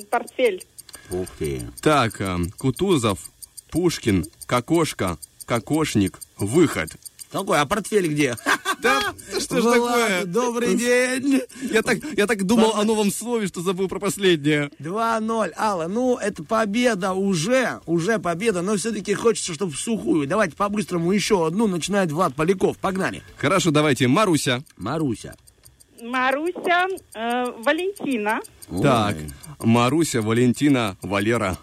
[0.09, 0.63] портфель.
[1.11, 1.61] Ух ты.
[1.81, 3.19] Так, э, Кутузов,
[3.71, 6.89] Пушкин, Кокошка, Кокошник, выход.
[7.31, 8.35] Какой, а портфель где?
[8.79, 9.01] Да,
[9.39, 10.25] что ж такое?
[10.25, 11.41] Добрый день.
[11.63, 14.69] Я так, я так думал о новом слове, что забыл про последнее.
[14.79, 15.51] 2-0.
[15.57, 20.27] Алла, ну, это победа уже, уже победа, но все-таки хочется, чтобы в сухую.
[20.27, 21.65] Давайте по-быстрому еще одну.
[21.65, 22.77] Начинает Влад Поляков.
[22.77, 23.23] Погнали.
[23.37, 24.61] Хорошо, давайте, Маруся.
[24.77, 25.35] Маруся.
[25.99, 26.85] Маруся,
[27.15, 28.41] э, Валентина.
[28.81, 29.67] Так, Ой.
[29.67, 31.57] Маруся, Валентина, Валера.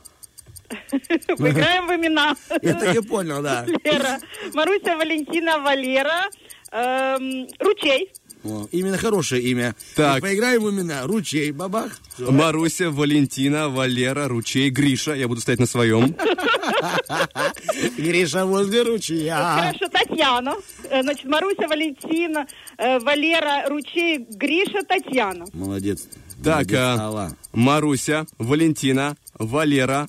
[1.38, 2.37] Поиграем в имена.
[2.48, 3.64] Это я понял, да.
[3.84, 4.18] Лера.
[4.52, 6.30] Маруся, Валентина, Валера.
[6.72, 8.10] Эм, Ручей.
[8.44, 9.74] О, именно хорошее имя.
[9.96, 10.18] Так.
[10.18, 11.06] И Поиграем в имена.
[11.06, 11.98] Ручей, бабах.
[12.18, 15.14] Маруся, Валентина, Валера, Ручей, Гриша.
[15.14, 16.14] Я буду стоять на своем.
[17.96, 19.56] Гриша возле ручья.
[19.58, 20.56] Хорошо, Татьяна.
[20.90, 25.46] Э, Значит, Маруся, Валентина, э, Валера, Ручей, Гриша, Татьяна.
[25.52, 26.06] Молодец.
[26.42, 27.37] Так, а, Алла.
[27.52, 30.06] Маруся, Валентина, Валера,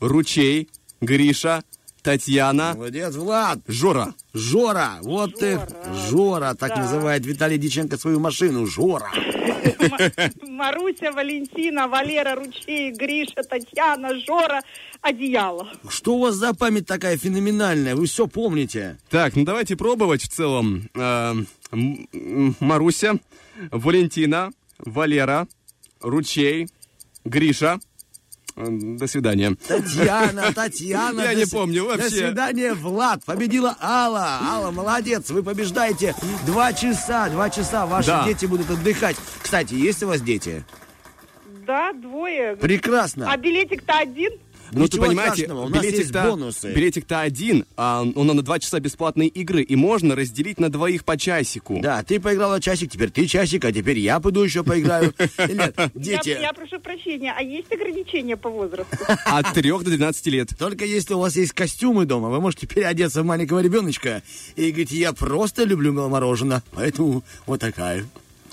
[0.00, 0.68] Ручей,
[1.00, 1.62] Гриша,
[2.02, 3.58] Татьяна, Молодец, Влад.
[3.68, 4.14] Жора.
[4.32, 5.60] Жора, вот ты,
[6.08, 6.76] Жора, так Да.
[6.82, 9.10] называет Виталий Диченко свою машину, Жора.
[10.42, 14.62] Маруся, Валентина, Валера, Ручей, Гриша, Татьяна, Жора,
[15.02, 15.68] одеяло.
[15.88, 17.94] Что у вас за память такая феноменальная?
[17.94, 18.98] Вы все помните?
[19.10, 20.88] Так, ну давайте пробовать в целом.
[20.94, 21.34] Э,
[22.60, 23.18] Маруся,
[23.70, 25.46] Валентина, Валера,
[26.00, 26.68] Ручей,
[27.24, 27.78] Гриша.
[28.68, 29.56] До свидания.
[29.66, 31.22] Татьяна, Татьяна.
[31.22, 32.02] Я не с- помню вообще.
[32.02, 33.24] До свидания, Влад.
[33.24, 34.38] Победила Алла.
[34.42, 35.30] Алла, молодец.
[35.30, 36.14] Вы побеждаете.
[36.46, 38.24] Два часа, два часа ваши Да.
[38.24, 39.16] дети будут отдыхать.
[39.42, 40.64] Кстати, есть у вас дети?
[41.66, 42.56] Да, двое.
[42.56, 43.30] Прекрасно.
[43.30, 44.32] А билетик-то один?
[44.72, 46.72] Ну, ты понимаете, билетик-то, бонусы.
[46.72, 51.16] билетик-то один, а он на два часа бесплатной игры, и можно разделить на двоих по
[51.16, 51.80] часику.
[51.82, 55.12] Да, ты поиграла часик, теперь ты часик, а теперь я пойду еще поиграю.
[55.38, 58.96] Нет, Я, дети, я прошу прощения, а есть ограничения по возрасту?
[59.24, 60.50] От трех до 12 лет.
[60.58, 64.22] только если у вас есть костюмы дома, вы можете переодеться в маленького ребеночка
[64.56, 68.04] и говорить, я просто люблю мороженое, поэтому вот такая.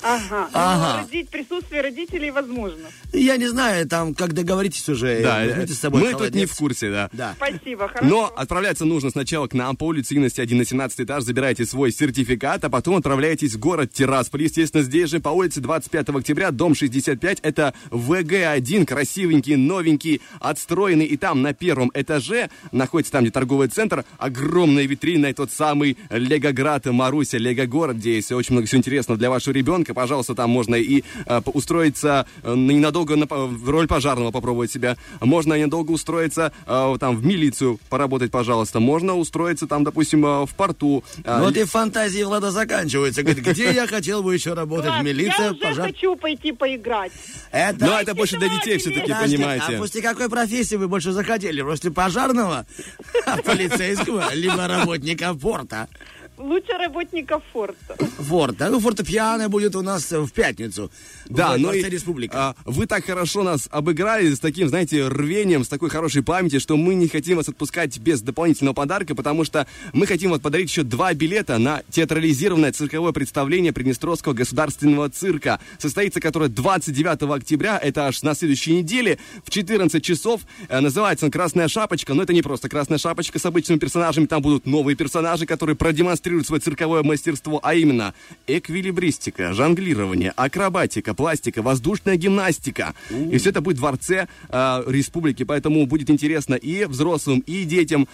[0.07, 0.49] Ага.
[0.53, 0.93] Ага.
[1.01, 2.87] Ну, родить присутствие родителей возможно.
[3.13, 6.27] Я не знаю, там, как договоритесь уже, Да, возьмите э, с собой мы тут не
[6.27, 6.49] холодец.
[6.51, 7.09] в курсе, да.
[7.13, 7.35] Да.
[7.35, 8.05] Спасибо, хорошо.
[8.09, 11.91] Но отправляться нужно сначала к нам по улице Юности 1 на 17 этаж, забираете свой
[11.91, 14.43] сертификат, а потом отправляетесь в город Тирасполь.
[14.43, 21.05] Естественно, здесь же по улице 25 октября, дом 65, это ВГ-1, красивенький, новенький, отстроенный.
[21.05, 25.97] И там на первом этаже находится там, где торговый центр, огромная витрина, и тот самый
[26.09, 29.93] Легоград, Маруся, Лего-город, где есть очень много всего интересного для вашего ребенка.
[29.97, 34.95] Пожалуйста, там можно и э, устроиться э, ненадолго на, по- в роль пожарного попробовать себя.
[35.21, 38.79] Можно ненадолго устроиться э, там в милицию поработать, пожалуйста.
[38.79, 41.03] Можно устроиться там, допустим, э, в порту.
[41.23, 43.23] Э, Вот и фантазии Влада заканчиваются.
[43.23, 45.01] Говорит, где я хотел бы еще работать?
[45.01, 45.87] Милиция, я уже пожар.
[45.87, 47.11] хочу пойти поиграть.
[47.51, 47.83] Это...
[47.83, 49.77] Но это больше для детей все-таки, понимаете.
[49.77, 51.63] А после какой профессии вы больше захотели?
[51.63, 52.67] После пожарного,
[53.45, 55.87] полицейского, либо работника порта?
[56.37, 57.95] Лучше работников форта.
[58.19, 58.69] Форта.
[58.69, 60.91] Ну, фортепиано будет у нас в пятницу.
[61.27, 62.37] Да, в но и, Дворце Республика.
[62.37, 66.77] а, вы так хорошо нас обыграли с таким, знаете, рвением, с такой хорошей памятью, что
[66.77, 70.83] мы не хотим вас отпускать без дополнительного подарка, потому что мы хотим вот подарить еще
[70.83, 78.21] два билета на театрализированное цирковое представление Приднестровского государственного цирка, состоится которое 29 октября, это аж
[78.21, 80.41] на следующей неделе, в 14 часов.
[80.69, 84.43] Э, Называется он «Красная шапочка», но это не просто «Красная шапочка» с обычными персонажами, там
[84.43, 88.13] будут новые персонажи, которые продемонстрируют свое цирковое мастерство, а именно
[88.47, 92.93] эквилибристика, жонглирование, акробатика, пластика, воздушная гимнастика.
[93.09, 98.07] И все это будет в дворце э, республики, поэтому будет интересно и взрослым, и детям.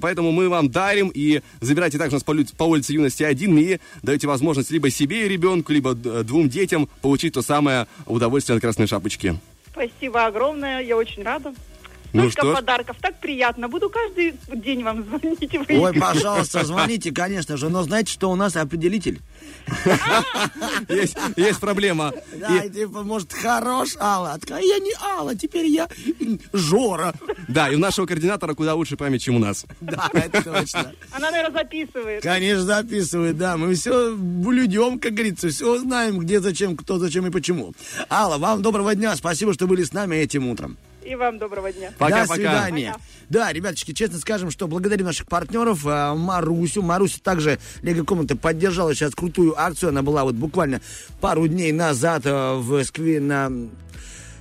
[0.00, 4.26] Поэтому мы вам дарим и забирайте также нас по, по улице Юности 1 и даете
[4.26, 8.86] возможность либо себе и ребенку, либо д- двум детям получить то самое удовольствие от красной
[8.86, 9.38] шапочки.
[9.70, 11.54] Спасибо огромное, я очень рада.
[12.14, 13.68] Ну Столько что подарков, так приятно.
[13.68, 15.52] Буду каждый день вам звонить.
[15.68, 17.68] Ой, пожалуйста, звоните, конечно же.
[17.68, 19.20] Но знаете, что у нас определитель?
[20.88, 22.12] Есть, есть проблема.
[22.34, 24.38] Да, типа, может, хорош Алла.
[24.50, 25.88] А я не Алла, теперь я
[26.52, 27.14] Жора.
[27.48, 29.66] да, и у нашего координатора куда лучше память, чем у нас.
[29.80, 30.92] Да, это точно.
[31.10, 32.22] Она, наверное, записывает.
[32.22, 33.56] Конечно, записывает, да.
[33.56, 37.74] Мы все блюдем, как говорится, все знаем, где, зачем, кто, зачем и почему.
[38.08, 39.16] Алла, вам доброго дня.
[39.16, 40.76] Спасибо, что были с нами этим утром.
[41.04, 41.90] И вам доброго дня.
[41.90, 42.34] До Пока-пока.
[42.34, 42.92] свидания.
[42.92, 43.04] Пока.
[43.28, 46.82] Да, ребяточки, честно скажем, что благодарим наших партнеров э, Марусю.
[46.82, 49.90] Маруся также Лего Комната поддержала сейчас крутую акцию.
[49.90, 50.80] Она была вот буквально
[51.20, 53.50] пару дней назад э, в Скве на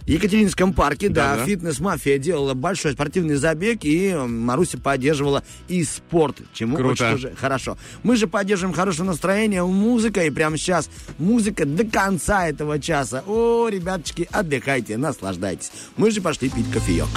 [0.05, 1.45] В Екатеринском парке, да, Да-да.
[1.45, 6.91] фитнес-мафия делала большой спортивный забег, и Маруся поддерживала и спорт, чему Круто.
[6.91, 7.77] очень тоже хорошо.
[8.03, 10.89] Мы же поддерживаем хорошее настроение музыкой, и прямо сейчас
[11.19, 13.23] музыка до конца этого часа.
[13.25, 15.71] О, ребяточки, отдыхайте, наслаждайтесь.
[15.95, 17.07] Мы же пошли пить кофеек.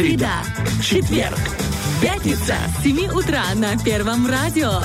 [0.00, 0.42] Среда,
[0.82, 1.38] четверг,
[2.00, 4.80] пятница с 7 утра на Первом радио.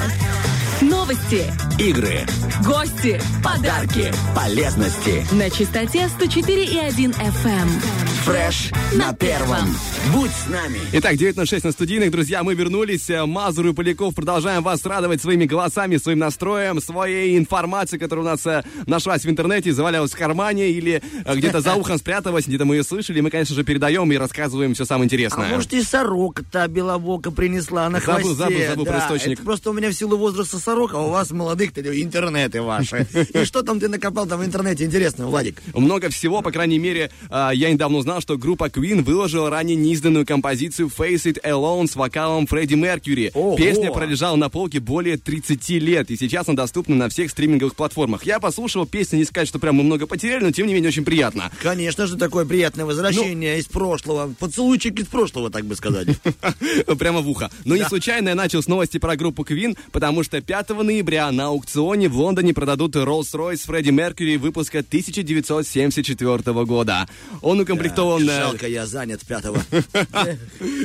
[0.81, 2.25] Новости, Игры,
[2.65, 4.13] гости, подарки.
[4.35, 5.25] полезности.
[5.33, 8.04] На частоте 104,1 FM.
[8.25, 9.67] Фреш на первом.
[10.11, 10.79] Будь с нами.
[10.93, 12.09] Итак, 9.06 на студийных.
[12.11, 13.07] Друзья, мы вернулись.
[13.09, 18.29] Э, Мазур и Поляков продолжаем вас радовать своими голосами, своим настроем, своей информацией, которая у
[18.29, 22.65] нас э, нашлась в интернете, завалялась в кармане или э, где-то за ухом спряталась, где-то
[22.65, 23.21] мы ее слышали.
[23.21, 25.49] Мы, конечно же, передаем и рассказываем все самое А интересное.
[25.49, 28.35] может и сорока-то белобока принесла на Забыл, хвосте.
[28.35, 29.33] забыл, забыл про Да, источник.
[29.33, 33.05] это просто у меня в силу возраста сорока, а у вас молодых-то интернеты ваши.
[33.33, 35.61] И что там ты накопал там в интернете интересного, Владик?
[35.75, 40.91] Много всего, по крайней мере, я недавно узнал, что группа Queen выложила ранее неизданную композицию
[40.95, 43.31] Face It Alone с вокалом Фредди Меркьюри.
[43.33, 43.55] Ого!
[43.55, 48.25] Песня пролежала на полке более 30 лет, и сейчас она доступна на всех стриминговых платформах.
[48.25, 51.03] Я послушал песню, не сказать, что прям мы много потеряли, но тем не менее очень
[51.03, 51.51] приятно.
[51.61, 54.33] Конечно же, такое приятное возвращение из прошлого.
[54.39, 56.07] Поцелуйчик из прошлого, так бы сказать.
[56.99, 57.51] Прямо в ухо.
[57.65, 61.47] Но не случайно я начал с новости про группу Queen, потому что 5 ноября на
[61.47, 67.07] аукционе в Лондоне продадут Rolls-Royce Фредди Меркьюри выпуска 1974 года.
[67.41, 68.04] Он укомплектован...
[68.13, 69.61] э, Жалко, я занят пятого.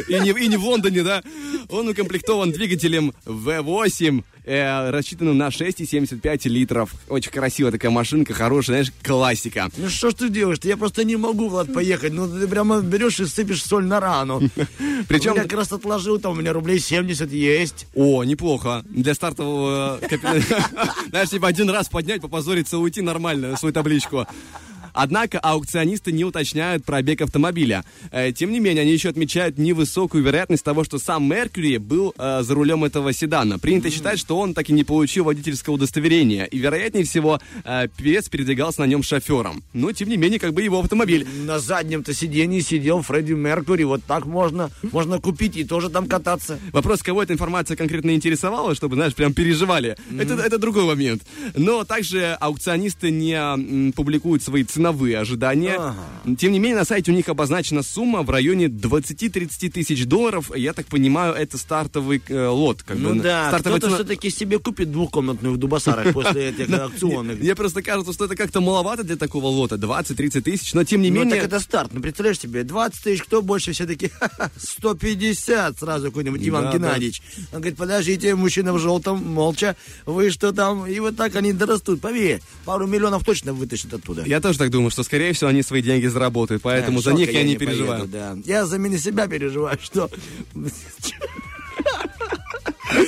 [0.08, 1.22] И не, и не в Лондоне, да?
[1.68, 6.92] Он укомплектован двигателем V8, э, рассчитанным на 6,75 литров.
[7.08, 9.70] Очень красивая такая машинка, хорошая, знаешь, классика.
[9.76, 10.58] Ну что ж ты делаешь?
[10.62, 12.12] Я просто не могу, Влад, поехать.
[12.12, 14.40] Ну ты прямо берешь и сыпешь соль на рану.
[15.08, 17.86] Причем- меня как раз отложил, там у меня рублей 70 есть.
[17.94, 18.82] О, неплохо.
[18.88, 20.00] Для стартового...
[21.10, 24.26] Знаешь, типа один раз поднять, попозориться, уйти нормально, свою табличку.
[24.92, 27.84] Однако аукционисты не уточняют пробег автомобиля.
[28.10, 32.42] Э, Тем не менее, они еще отмечают невысокую вероятность того, что сам Меркьюри был э,
[32.42, 33.58] за рулем этого седана.
[33.58, 36.44] Принято считать, что он так и не получил водительского удостоверения.
[36.44, 39.62] И, вероятнее всего, э, певец передвигался на нем шофером.
[39.72, 41.26] Но, тем не менее, как бы его автомобиль.
[41.44, 43.84] На заднем-то сиденье сидел Фредди Меркури.
[43.84, 44.70] Вот так можно.
[44.82, 46.58] Можно купить и тоже там кататься.
[46.72, 49.96] Вопрос, кого эта информация конкретно интересовала, чтобы, знаешь, прям переживали.
[50.18, 51.22] Это, это другой момент.
[51.54, 55.94] Но также аукционисты не м, публикуют свои цены ценовые ожидания.
[56.38, 60.50] Тем не менее, на сайте у них обозначена сумма в районе 20-30 тысяч долларов.
[60.56, 62.82] Я так понимаю, это стартовый э, лот.
[62.82, 64.04] Как Ну бы, да, стартовая кто-то цена.
[64.04, 67.38] все-таки себе купит двухкомнатную в Дубасарах после этих аукционных.
[67.40, 71.10] Мне просто кажется, что это как-то маловато для такого лота, 20-30 тысяч, но тем не
[71.10, 71.36] Ну, менее...
[71.36, 71.90] так это старт.
[71.92, 74.10] Ну, представляешь себе, 20 тысяч, кто больше все-таки?
[74.56, 76.72] 150 сразу какой-нибудь Иван.
[76.72, 77.20] Геннадьевич.
[77.52, 79.76] Он говорит, подождите, мужчина в желтом, молча,
[80.06, 80.86] вы что там?
[80.86, 82.00] И вот так они дорастут.
[82.00, 84.22] Поверь, пару миллионов точно вытащат оттуда.
[84.24, 87.30] Я тоже так думаю, что, скорее всего, они свои деньги заработают, поэтому Да, за них
[87.32, 88.06] я, не поеду, переживаю.
[88.06, 88.36] да.
[88.44, 90.08] Я за меня себя переживаю, что...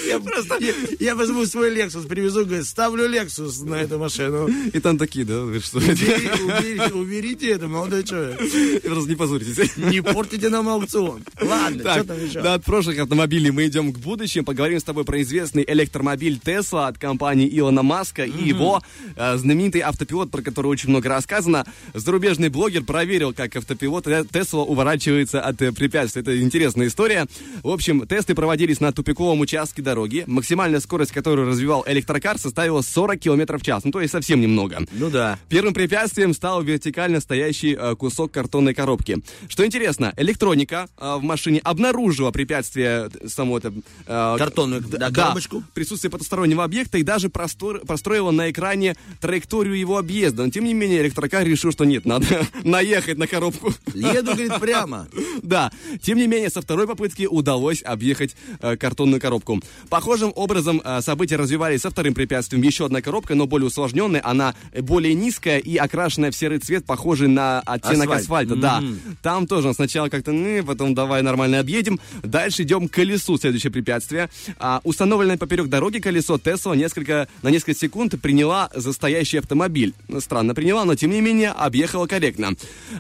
[0.07, 0.59] Я просто...
[1.01, 4.49] Я, возьму свой Lexus, привезу, говорит, ставлю Lexus на эту машину.
[4.73, 5.79] И там такие, да, вы что?
[5.79, 8.39] Убери- убери- уберите это, молодой человек.
[8.85, 9.77] Просто не позоритесь.
[9.77, 11.23] Не портите нам аукцион.
[11.41, 12.41] Ладно, что там еще?
[12.43, 14.45] да, от прошлых автомобилей мы идем к будущему.
[14.45, 18.83] Поговорим с тобой про известный электромобиль Tesla от компании Илона Маска и его
[19.17, 21.67] э, знаменитый автопилот, про который очень много рассказано.
[21.95, 26.23] Зарубежный блогер проверил, как автопилот э, Tesla уворачивается от э, препятствий.
[26.23, 27.27] Это интересная история.
[27.63, 30.25] В общем, тесты проводились на тупиковом участке дороги.
[30.27, 33.85] Максимальная скорость, которую развивал электрокар, составила 40 км в час.
[33.85, 34.81] Ну, то есть совсем немного.
[34.93, 35.39] Ну да.
[35.49, 39.19] Первым препятствием стал вертикально стоящий э, кусок картонной коробки.
[39.49, 43.73] Что интересно, электроника э, в машине обнаружила препятствие э, само это...
[44.07, 45.63] Картонную, да, коробочку.
[45.75, 50.45] присутствие потустороннего объекта и даже простор- построила на экране траекторию его объезда.
[50.45, 53.73] Но тем не менее электрокар решил, что нет, надо наехать на коробку.
[53.95, 55.09] Еду, говорит, прямо.
[55.43, 59.61] Да, тем не менее, со второй попытки удалось объехать э, картонную коробку.
[59.89, 62.63] Похожим образом э, события развивались со вторым препятствием.
[62.63, 64.23] Еще одна коробка, но более усложненная.
[64.25, 68.51] Она более низкая и окрашенная в серый цвет, похожий на оттенок Асфальт.
[68.51, 68.57] асфальта.
[68.57, 68.83] Да,
[69.23, 72.01] там тоже сначала как-то, ну, потом давай нормально объедем.
[72.23, 74.29] Дальше идем к колесу, следующее препятствие.
[74.59, 79.95] А, установленное поперек дороги колесо Тесла несколько, на несколько секунд приняла за стоящий автомобиль.
[80.19, 82.53] Странно приняла, но тем не менее объехала корректно.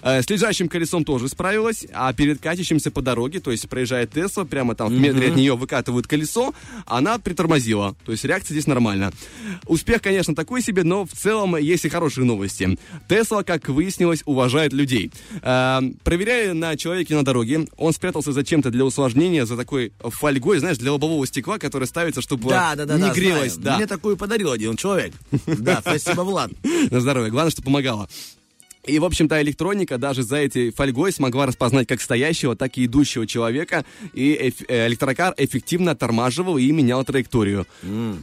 [0.02, 4.44] Э, с лежащим колесом тоже справилась, а перед катящимся по дороге, то есть проезжает Тесла,
[4.44, 6.54] прямо там в метре от нее выкатывают колесо,
[6.86, 7.94] она притормозила.
[8.04, 9.12] То есть реакция здесь нормальна.
[9.66, 12.78] Успех, конечно, такой себе, но в целом есть и хорошие новости.
[13.08, 15.10] Тесла, как выяснилось, уважает людей.
[15.42, 20.78] Э, проверяя на человеке на дороге, он спрятался зачем-то для усложнения за такой фольгой, знаешь,
[20.78, 22.94] для лобового стекла, которое ставится, чтобы Да, да, да.
[22.96, 23.52] не да, грелось.
[23.52, 23.64] знаю.
[23.64, 23.76] Да.
[23.76, 25.12] Мне такую подарил один человек.
[25.46, 26.50] Да, спасибо, Влад.
[26.90, 27.30] На здоровье.
[27.30, 28.08] Главное, что помогало.
[28.84, 33.28] И, в общем-то, электроника даже за этой фольгой смогла распознать как стоящего, так и идущего
[33.28, 33.84] человека.
[34.12, 37.66] И эф- э, электрокар эффективно тормаживал и менял траекторию.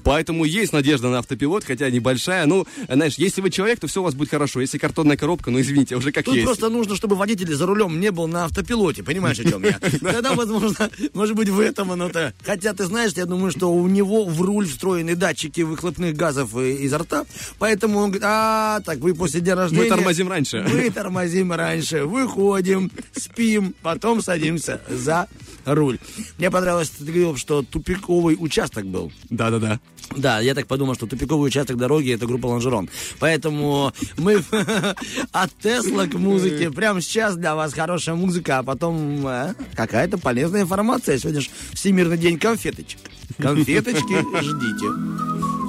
[0.04, 2.46] Поэтому есть надежда на автопилот, хотя небольшая.
[2.46, 4.60] Ну, знаешь, если вы человек, то все у вас будет хорошо.
[4.60, 6.46] Если картонная коробка, ну, извините, уже как Тут есть.
[6.46, 9.80] просто нужно, чтобы водитель за рулем не был на автопилоте, понимаешь, о чем я?
[10.02, 12.34] Тогда, возможно, может быть, в этом оно-то.
[12.44, 16.72] Хотя, ты знаешь, я думаю, что у него в руль встроены датчики выхлопных газов э,
[16.82, 17.26] изо рта,
[17.60, 19.88] поэтому он говорит, а, так вы после дня рождения...
[19.88, 20.49] тормозим раньше.
[20.54, 25.28] Мы тормозим раньше, выходим, спим, потом садимся за
[25.66, 26.00] руль.
[26.38, 29.12] Мне понравилось, ты говорил, что тупиковый участок был.
[29.30, 29.80] Да-да-да.
[30.16, 32.90] Да, я так подумал, что тупиковый участок дороги это группа Лонжерон.
[33.20, 34.44] Поэтому мы
[35.32, 36.72] от Тесла к музыке.
[36.72, 41.18] Прямо сейчас для вас хорошая музыка, а потом э, какая-то полезная информация.
[41.18, 43.00] Сегодня же Всемирный день конфеточек.
[43.38, 45.69] Конфеточки ждите.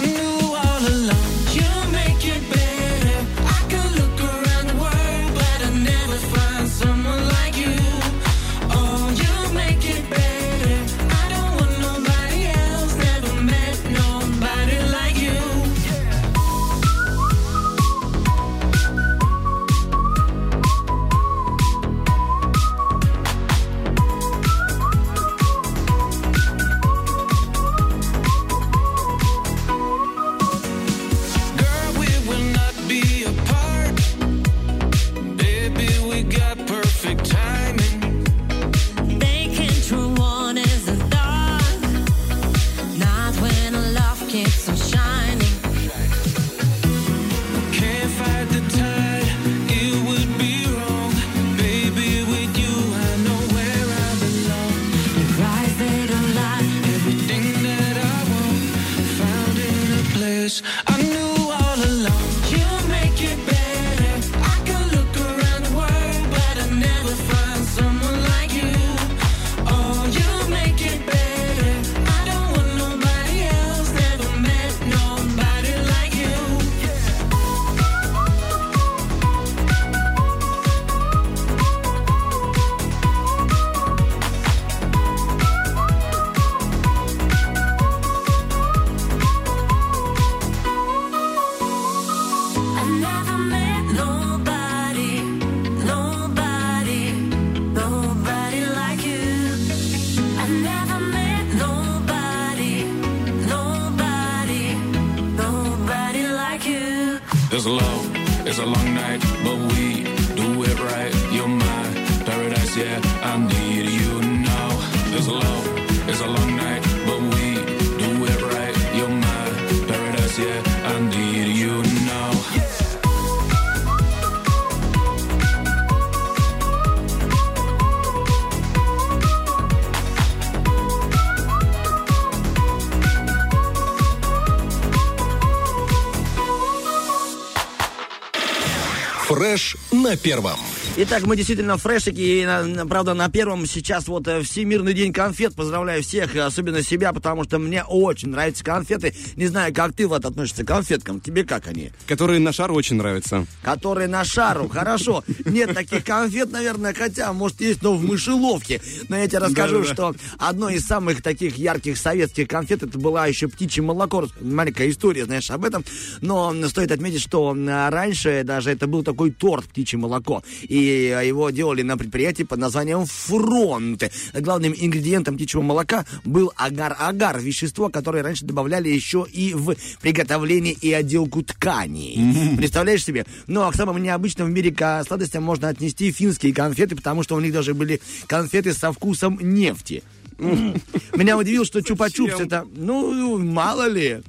[140.11, 140.60] на первом.
[140.97, 145.55] Итак, мы действительно фрешики, и, на- правда, на первом сейчас вот э, Всемирный день конфет.
[145.55, 149.15] Поздравляю всех, и особенно себя, потому что мне очень нравятся конфеты.
[149.37, 151.21] Не знаю, как ты вот относишься к конфеткам.
[151.21, 151.91] Тебе как они?
[152.07, 153.47] Которые на шару очень нравятся.
[153.63, 154.67] Которые на шару.
[154.67, 155.23] Хорошо.
[155.45, 158.81] Нет таких конфет, наверное, хотя, может, есть, но в мышеловке.
[159.07, 163.47] Но я тебе расскажу, что одной из самых таких ярких советских конфет это была еще
[163.47, 164.27] птичье молоко.
[164.41, 165.85] Маленькая история, знаешь, об этом.
[166.19, 170.43] Но стоит отметить, что раньше даже это был такой торт птичье молоко.
[170.63, 174.03] И а, его делали на предприятии под названием «Фронт».
[174.33, 180.91] Главным ингредиентом птичьего молока был агар-агар, вещество, которое раньше добавляли еще и в приготовление и
[180.91, 182.55] отделку тканей.
[182.57, 183.25] Представляешь себе?
[183.47, 184.75] Ну, а к самым необычным в мире
[185.05, 190.03] сладостям можно отнести финские конфеты, потому что у них даже были конфеты со вкусом нефти.
[190.37, 194.21] Меня удивило, что чупа-чупс это, ну, мало ли.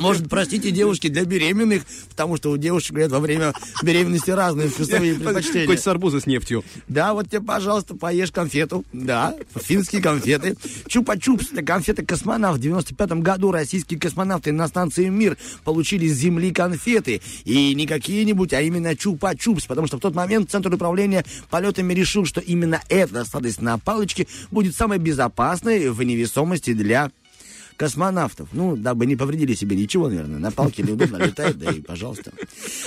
[0.00, 3.52] Может, простите, девушки, для беременных, потому что у девушек, говорят, во время
[3.82, 5.66] беременности разные вкусовые предпочтения.
[5.66, 6.64] Хоть с арбуза с нефтью.
[6.88, 8.84] Да, вот тебе, пожалуйста, поешь конфету.
[8.92, 10.56] Да, финские конфеты.
[10.86, 12.58] Чупа-чупс, это конфеты космонавт.
[12.58, 17.20] В 95 году российские космонавты на станции «Мир» получили с Земли конфеты.
[17.44, 19.66] И не какие-нибудь, а именно чупа-чупс.
[19.66, 24.26] Потому что в тот момент Центр управления полетами решил, что именно эта сладость на палочке
[24.50, 27.10] будет самой безопасной в невесомости для
[27.80, 28.50] космонавтов.
[28.52, 30.38] Ну, дабы не повредили себе ничего, наверное.
[30.38, 32.30] На палке неудобно летает, да и пожалуйста.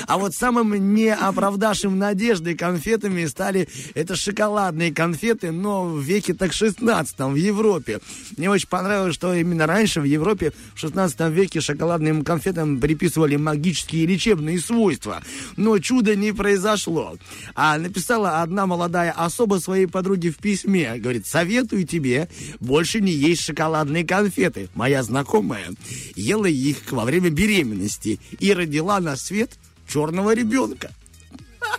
[0.06, 6.54] А вот самым не оправдавшим надежды конфетами стали это шоколадные конфеты, но в веке так
[6.54, 8.02] 16 в Европе.
[8.38, 14.06] Мне очень понравилось, что именно раньше в Европе в 16 веке шоколадным конфетам приписывали магические
[14.06, 15.24] лечебные свойства.
[15.58, 17.18] Но чуда не произошло.
[17.56, 20.98] А написала одна молодая особа своей подруге в письме.
[20.98, 22.30] Говорит, советую тебе
[22.60, 24.70] больше не есть шоколадные конфеты.
[24.84, 25.68] Моя знакомая
[26.14, 29.52] ела их во время беременности и родила на свет
[29.88, 30.92] черного ребенка.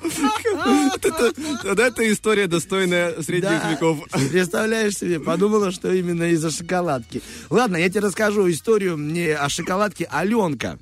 [0.03, 1.33] Вот это,
[1.65, 3.71] вот это история, достойная средних Да.
[3.73, 3.99] веков.
[4.31, 7.21] Представляешь себе, подумала, что именно из-за шоколадки.
[7.51, 10.79] Ладно, я тебе расскажу историю не о шоколадке Аленка.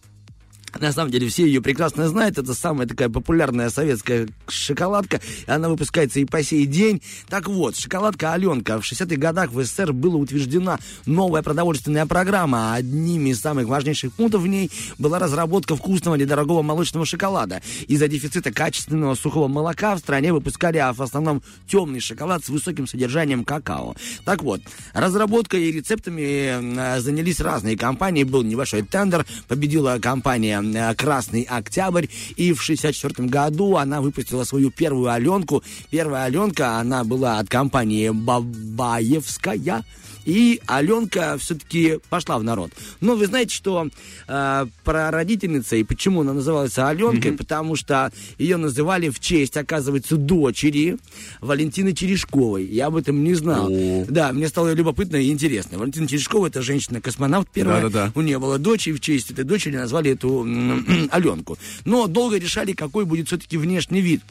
[0.81, 2.39] На самом деле все ее прекрасно знают.
[2.39, 5.21] Это самая такая популярная советская шоколадка.
[5.47, 7.03] Она выпускается и по сей день.
[7.29, 8.81] Так вот, шоколадка Аленка.
[8.81, 12.75] В 60-х годах в СССР была утверждена новая продовольственная программа.
[12.75, 17.61] Одним из самых важнейших пунктов в ней была разработка вкусного недорогого молочного шоколада.
[17.87, 22.87] Из-за дефицита качественного сухого молока в стране выпускали а, в основном темный шоколад с высоким
[22.87, 23.95] содержанием какао.
[24.25, 24.63] Так вот,
[24.95, 28.25] разработкой и рецептами э, занялись разные компании.
[28.25, 30.62] Был небольшой тендер, победила компания
[30.97, 32.07] «Красный Октябрь»,
[32.37, 35.63] и в 64 году она выпустила свою первую «Аленку».
[35.91, 39.85] Первая «Аленка», она была от компании «Бабаевская»,
[40.25, 42.73] и Аленка все-таки пошла в народ.
[43.01, 43.89] Но вы знаете, что
[44.29, 50.99] э, прародительница, и почему она называлась Аленкой, потому что ее называли в честь, оказывается, дочери
[51.41, 52.65] Валентины Черешковой.
[52.65, 53.71] Я об этом не знал.
[54.09, 55.79] Да, мне стало любопытно и интересно.
[55.79, 57.83] Валентина Черешкова это женщина-космонавт первая.
[57.83, 58.13] Да-да-да.
[58.15, 60.47] У нее была дочь, и в честь этой дочери назвали эту
[61.11, 61.59] Аленку.
[61.85, 64.23] Но долго решали, какой будет все-таки внешний вид.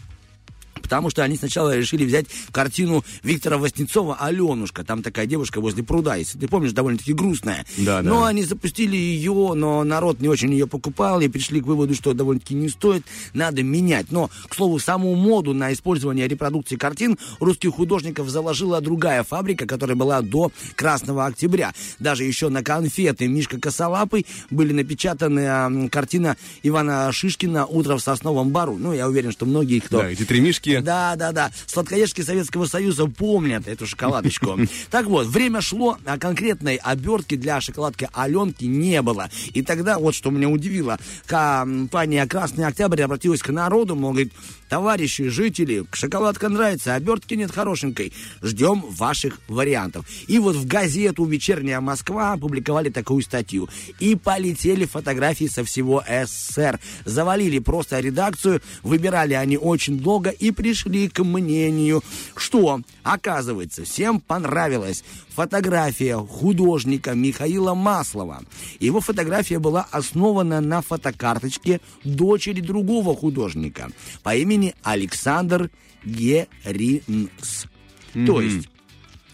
[0.82, 4.84] Потому что они сначала решили взять картину Виктора Васнецова «Аленушка».
[4.84, 7.66] Там такая девушка возле пруда, если ты помнишь, довольно-таки грустная.
[7.78, 8.10] Да, да.
[8.10, 12.14] но они запустили ее, но народ не очень ее покупал, и пришли к выводу, что
[12.14, 13.04] довольно-таки не стоит,
[13.34, 14.12] надо менять.
[14.12, 19.96] Но, к слову, саму моду на использование репродукции картин русских художников заложила другая фабрика, которая
[19.96, 21.74] была до Красного Октября.
[22.00, 28.78] Даже еще на конфеты Мишка Косолапый были напечатаны картина Ивана Шишкина «Утро в сосновом бару».
[28.78, 30.00] Ну, я уверен, что многие, кто...
[30.00, 30.71] Да, эти три мишки.
[30.80, 31.52] Да, да, да.
[31.68, 34.58] Сладкоежки Советского Союза помнят эту шоколадочку.
[34.90, 39.30] Так вот, время шло, а конкретной обертки для шоколадки Аленки не было.
[39.54, 44.34] И тогда, вот что меня удивило, компания «Красный Октябрь» обратилась к народу, мол, говорит,
[44.70, 48.14] товарищи, жители, шоколадка нравится, обертки нет хорошенькой.
[48.42, 50.06] Ждем ваших вариантов.
[50.28, 53.70] И вот в газету «Вечерняя Москва» опубликовали такую статью.
[54.00, 56.80] И полетели фотографии со всего СССР.
[57.06, 62.04] Завалили просто редакцию, выбирали они очень долго и пришли к мнению,
[62.36, 68.44] что, оказывается, всем понравилась фотография художника Михаила Маслова.
[68.80, 73.90] Его фотография была основана на фотокарточке дочери другого художника
[74.22, 75.72] по имени Александр
[76.06, 77.66] Геринс.
[78.14, 78.70] То есть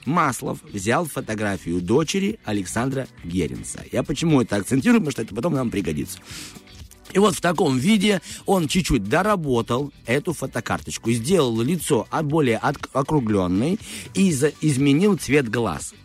[0.05, 3.84] Маслов взял фотографию дочери Александра Геринса.
[3.91, 6.19] Я почему это акцентирую, потому что это потом нам пригодится.
[7.18, 13.80] И вот в таком виде он чуть-чуть доработал эту фотокарточку, сделал лицо более округленной
[14.13, 15.95] и изменил цвет глаз.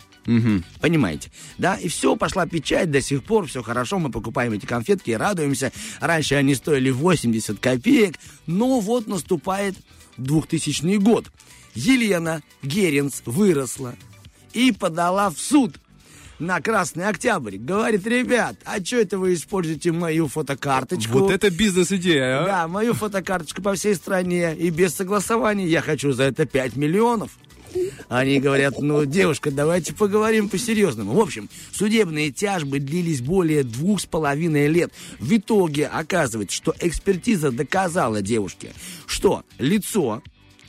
[0.81, 1.31] Понимаете?
[1.59, 5.15] Да, и все, пошла печать, до сих пор все хорошо, мы покупаем эти конфетки и
[5.15, 5.71] радуемся.
[6.01, 8.15] Раньше они стоили 80 копеек,
[8.47, 9.77] но вот наступает
[10.17, 11.31] 2000 год.
[11.75, 13.97] Елена Геренц выросла
[14.55, 15.79] и подала в суд
[16.43, 17.57] на Красный Октябрь.
[17.57, 21.21] Говорит, ребят, а что это вы используете мою фотокарточку?
[21.21, 22.47] Вот это бизнес-идея, а?
[22.47, 24.55] Да, мою фотокарточку по всей стране.
[24.57, 27.39] И без согласования я хочу за это 5 миллионов.
[28.09, 31.15] Они говорят, ну, девушка, давайте поговорим по-серьезному.
[31.15, 34.93] В общем, судебные тяжбы длились более двух с половиной лет.
[35.19, 38.73] В итоге оказывается, что экспертиза доказала девушке,
[39.07, 40.23] что лицо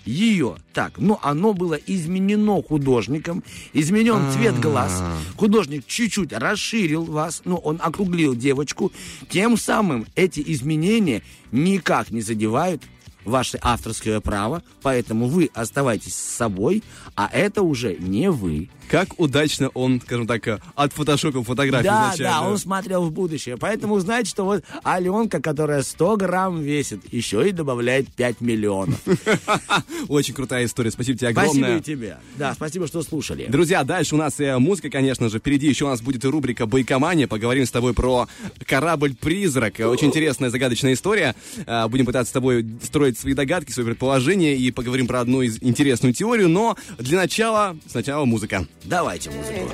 [0.05, 3.43] ее, так, ну, оно было изменено художником,
[3.73, 5.01] изменен цвет глаз.
[5.37, 8.91] Художник чуть-чуть расширил вас, ну, он округлил девочку.
[9.29, 12.83] Тем самым эти изменения никак не задевают
[13.25, 16.83] ваше авторское право, поэтому вы оставайтесь с собой,
[17.15, 18.69] а это уже не вы.
[18.89, 22.41] Как удачно он, скажем так, э, отфотошопил фотографию Да, изначально.
[22.41, 23.57] да, он смотрел в будущее.
[23.57, 28.99] Поэтому знаете, что вот Аленка, которая 100 грамм весит, еще и добавляет 5 миллионов.
[30.09, 30.91] Очень крутая история.
[30.91, 31.79] Спасибо тебе Спасибо огромное.
[31.79, 32.17] и тебе.
[32.37, 33.45] Да, спасибо, что слушали.
[33.47, 35.39] Друзья, дальше у нас э, музыка, конечно же.
[35.39, 37.27] Впереди еще у нас будет рубрика «Бойкомания».
[37.27, 38.27] Поговорим с тобой про
[38.65, 39.79] корабль-призрак.
[39.79, 41.35] Очень интересная, загадочная история.
[41.65, 45.57] Э, Будем пытаться с тобой строить свои догадки, свои предположения и поговорим про одну из
[45.61, 46.49] интересную теорию.
[46.49, 48.67] Но для начала, сначала музыка.
[48.85, 49.69] Давайте музыку.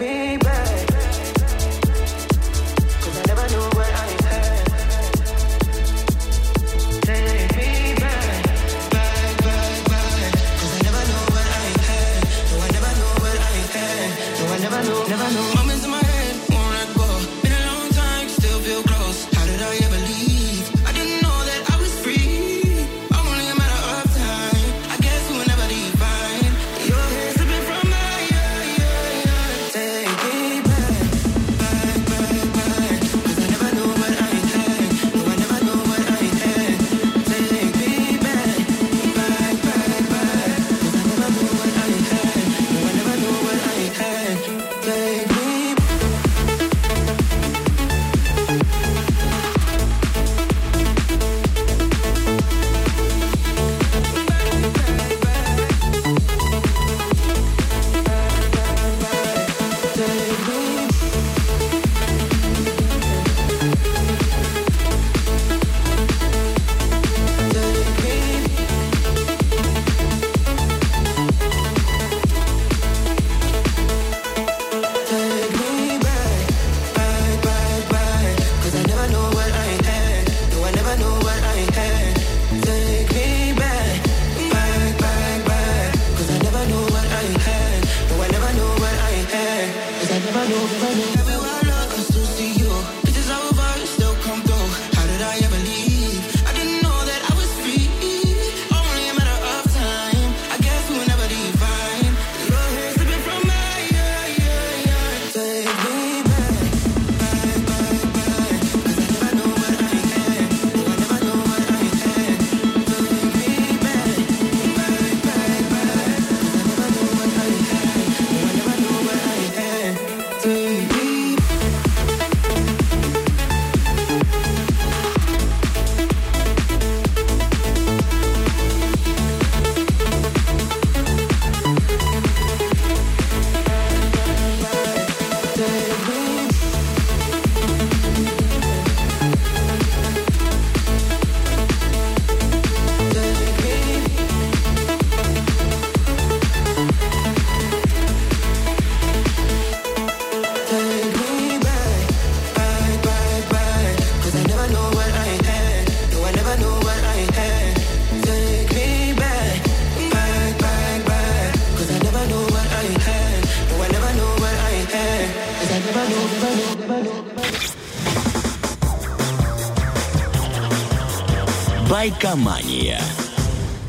[171.90, 173.02] Байкомания.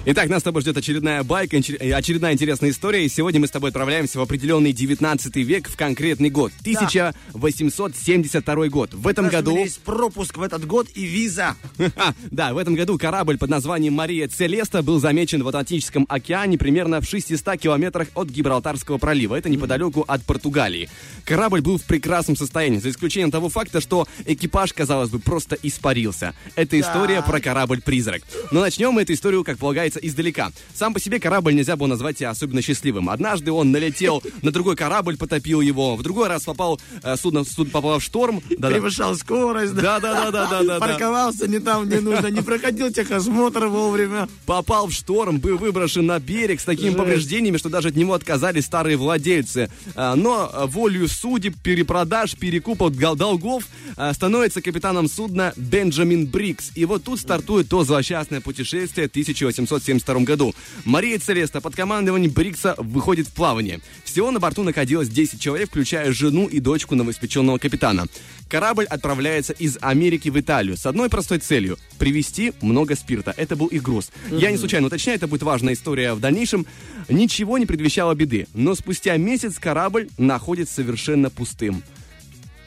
[0.06, 3.04] Итак, нас с тобой ждет очередная байка, э, очередная интересная история.
[3.04, 6.52] И сегодня мы с тобой отправляемся в определенный 19 век, в конкретный год.
[6.62, 8.94] 1872 год.
[8.94, 9.58] В этом году...
[9.58, 11.54] есть пропуск в этот год и виза.
[12.30, 17.02] Да, в этом году корабль под названием «Мария Целеста» был замечен в Атлантическом океане примерно
[17.02, 19.36] в 600 километрах от Гибралтарского пролива.
[19.36, 20.88] Это неподалеку от Португалии.
[21.24, 26.34] Корабль был в прекрасном состоянии, за исключением того факта, что экипаж, казалось бы, просто испарился.
[26.56, 28.22] Это история про корабль-призрак.
[28.50, 30.52] Но начнем мы эту историю, как полагается, наблюдается издалека.
[30.74, 33.10] Сам по себе корабль нельзя было назвать особенно счастливым.
[33.10, 35.96] Однажды он налетел на другой корабль, потопил его.
[35.96, 38.42] В другой раз попал, э, судно, судно попало в шторм.
[38.58, 39.18] Да, Превышал да.
[39.18, 39.74] скорость.
[39.74, 40.78] Да, да, да, да, да, да.
[40.80, 44.28] Парковался не там, не нужно, не проходил техосмотр вовремя.
[44.46, 46.98] Попал в шторм, был выброшен на берег с такими Жесть.
[46.98, 49.70] повреждениями, что даже от него отказались старые владельцы.
[49.94, 53.64] Э, но волю судеб, перепродаж, перекупов, долгов
[53.96, 56.70] э, становится капитаном судна Бенджамин Брикс.
[56.74, 60.54] И вот тут стартует то злосчастное путешествие 1800 1972 году.
[60.84, 63.80] Мария Целеста под командованием Брикса выходит в плавание.
[64.04, 68.06] Всего на борту находилось 10 человек, включая жену и дочку новоиспеченного капитана.
[68.48, 73.32] Корабль отправляется из Америки в Италию с одной простой целью– привезти много спирта.
[73.36, 74.10] Это был их груз.
[74.30, 76.66] Я не случайно уточняю, это будет важная история в дальнейшем.
[77.08, 81.82] Ничего не предвещало беды, но спустя месяц корабль находится совершенно пустым.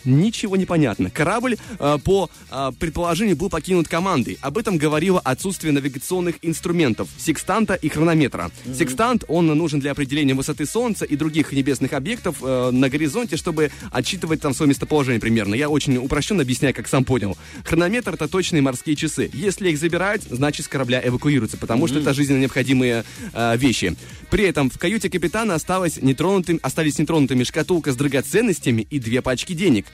[0.05, 1.09] Ничего не понятно.
[1.09, 4.37] Корабль, э, по э, предположению, был покинут командой.
[4.41, 8.51] Об этом говорило отсутствие навигационных инструментов, секстанта и хронометра.
[8.77, 13.71] Секстант, он нужен для определения высоты Солнца и других небесных объектов э, на горизонте, чтобы
[13.91, 15.55] отчитывать там свое местоположение примерно.
[15.55, 17.37] Я очень упрощенно объясняю, как сам понял.
[17.63, 19.29] Хронометр— это точные морские часы.
[19.33, 23.95] Если их забирают, значит, с корабля эвакуируются, потому что это жизненно необходимые э, вещи.
[24.29, 29.53] При этом в каюте капитана осталось нетронутым, остались нетронутыми шкатулка с драгоценностями и две пачки
[29.53, 29.85] денег.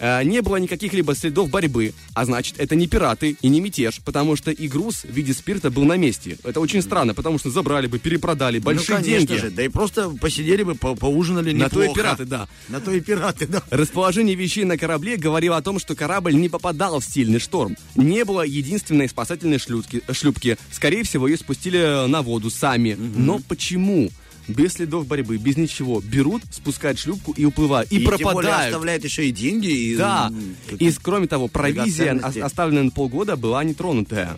[0.00, 4.00] Э, Не было никаких либо следов борьбы, а значит, это не пираты и не мятеж,
[4.04, 6.38] потому что и груз в виде спирта был на месте.
[6.44, 9.34] Это очень странно, потому что забрали бы, перепродали, большие ну, деньги.
[9.34, 12.00] же, да и просто посидели бы, по- поужинали На то и неплохо.
[12.00, 12.48] пираты, да.
[12.68, 13.62] На то и пираты, да.
[13.70, 17.76] Расположение вещей на корабле говорило о том, что корабль не попадал в сильный шторм.
[17.96, 20.02] Не было единственной спасательной шлюпки.
[20.12, 20.58] шлюпки.
[20.70, 22.94] Скорее всего, ее спустили на воду сами.
[22.94, 24.10] Но почему?
[24.48, 26.00] Без следов борьбы, без ничего.
[26.00, 27.92] Берут, спускают шлюпку и уплывают.
[27.92, 28.66] И, тем более пропадают.
[28.74, 29.68] оставляет еще и деньги.
[29.68, 30.32] И, Да.
[30.78, 34.36] И, кроме того, провизия, оставленная на полгода, была нетронутая.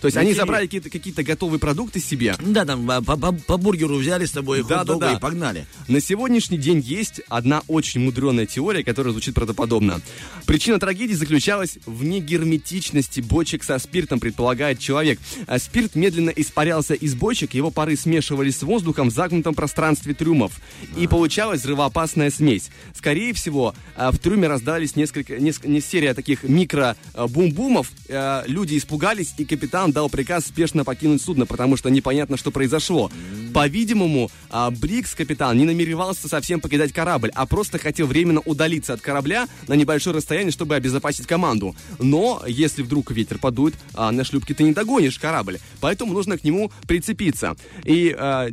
[0.00, 2.36] То есть они забрали какие-то, какие-то готовые продукты себе.
[2.40, 5.12] Да, там а, по, по- по бургеру взяли с собой Да, да, да.
[5.12, 5.66] и погнали.
[5.88, 10.00] На сегодняшний день есть одна очень мудреная теория, которая звучит правдоподобно.
[10.46, 15.18] Причина трагедии заключалась в негерметичности бочек со спиртом, предполагает человек.
[15.46, 20.60] А Спирт медленно испарялся из бочек, его пары смешивались с воздухом в загнутом пространстве трюмов.
[20.96, 22.70] И получалась взрывоопасная смесь.
[22.94, 27.90] Скорее всего, а, в трюме раздались несколько, несколько не серия таких микро-бум-бумов.
[28.46, 33.10] Люди испугались, и капитан дал приказ спешно покинуть судно, потому что непонятно, что произошло.
[33.54, 39.00] По-видимому, а, Брикс, капитан, не намеревался совсем покидать корабль, а просто хотел временно удалиться от
[39.00, 41.74] корабля на небольшое расстояние, чтобы обезопасить команду.
[41.98, 46.44] Но если вдруг ветер подует, а, на шлюпке ты не догонишь корабль, поэтому нужно к
[46.44, 47.56] нему прицепиться.
[47.84, 48.50] И а,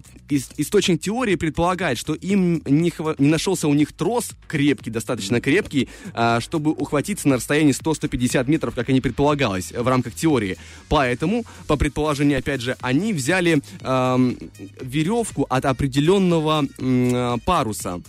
[0.58, 5.90] источник теории предполагает, что им не, хва- не нашелся у них трос крепкий, достаточно крепкий,
[6.14, 10.58] а, чтобы ухватиться на расстоянии 100-150 метров, как они предполагалось в рамках теории.
[10.90, 14.38] Поэтому, по предположению, опять же, они взяли ам,
[14.82, 18.02] веревку от определенного а, паруса.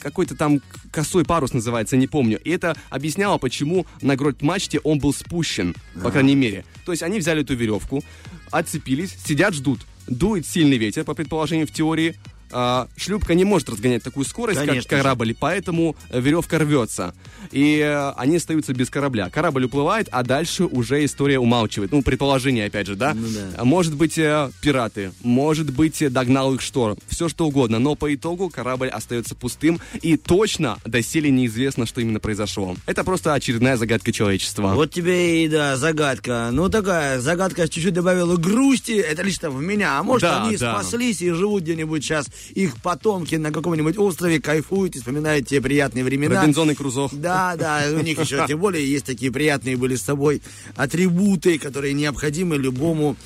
[0.00, 2.40] Какой-то там косой парус называется, не помню.
[2.42, 6.64] И это объясняло, почему на грот мачте он был спущен, по крайней мере.
[6.86, 8.02] То есть они взяли эту веревку,
[8.50, 9.80] отцепились, сидят, ждут.
[10.08, 12.14] Дует сильный ветер, по предположению в теории.
[12.52, 17.14] А, шлюпка не может разгонять такую скорость, Конечно как корабль, и поэтому веревка рвется.
[17.50, 19.30] И э, они остаются без корабля.
[19.30, 21.92] Корабль уплывает, а дальше уже история умалчивает.
[21.92, 23.14] Ну, предположение, опять же, да?
[23.14, 23.64] Ну да.
[23.64, 27.78] Может быть, э, пираты, может быть, э, догнал их шторм, все что угодно.
[27.78, 32.76] Но по итогу корабль остается пустым, и точно доселе неизвестно, что именно произошло.
[32.86, 34.72] Это просто очередная загадка человечества.
[34.74, 36.50] Вот тебе и, да, загадка.
[36.52, 38.92] Ну, такая загадка чуть-чуть добавила грусти.
[38.92, 39.98] Это лично в меня.
[39.98, 40.72] А может, Да, они да.
[40.74, 42.26] спаслись и живут где-нибудь сейчас.
[42.54, 46.40] Их потомки на каком-нибудь острове кайфуют и вспоминают те приятные времена.
[46.40, 47.08] Робинзон и Крузо.
[47.12, 50.42] Да, да, у них еще, тем более, есть такие приятные были с собой
[50.74, 53.16] атрибуты, которые необходимы любому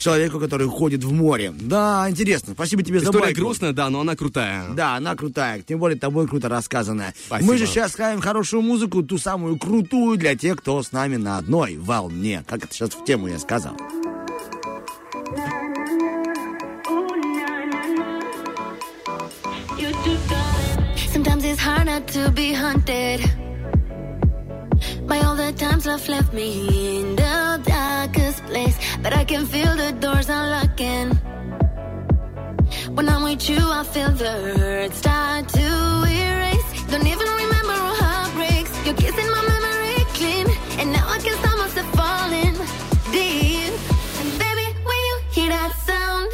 [0.00, 1.52] человеку, который ходит в море.
[1.60, 2.54] Да, интересно.
[2.54, 3.40] Спасибо тебе за История байку.
[3.40, 4.70] грустная, да, но она крутая.
[4.70, 7.14] Да, она крутая, тем более тобой круто рассказанная.
[7.26, 7.52] Спасибо.
[7.52, 11.38] Мы же сейчас ставим хорошую музыку, ту самую крутую для тех, кто с нами на
[11.38, 12.44] одной волне.
[12.48, 13.76] Как это сейчас в тему я сказал.
[21.90, 23.20] Not to be haunted
[25.08, 26.48] by all the times love left me
[27.00, 28.76] in the darkest place.
[29.02, 31.08] But I can feel the doors unlocking.
[32.96, 35.68] When I'm with you, I feel the hurt start to
[36.24, 36.68] erase.
[36.90, 38.72] Don't even remember our heartbreaks.
[38.84, 40.46] You're kissing my memory clean,
[40.80, 42.54] and now I can stop myself falling
[43.16, 43.72] deep.
[44.20, 46.30] And baby, when you hear that sound,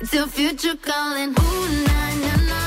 [0.00, 1.30] it's your future calling.
[1.44, 2.63] Ooh, nah, nah, nah,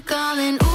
[0.00, 0.67] calling.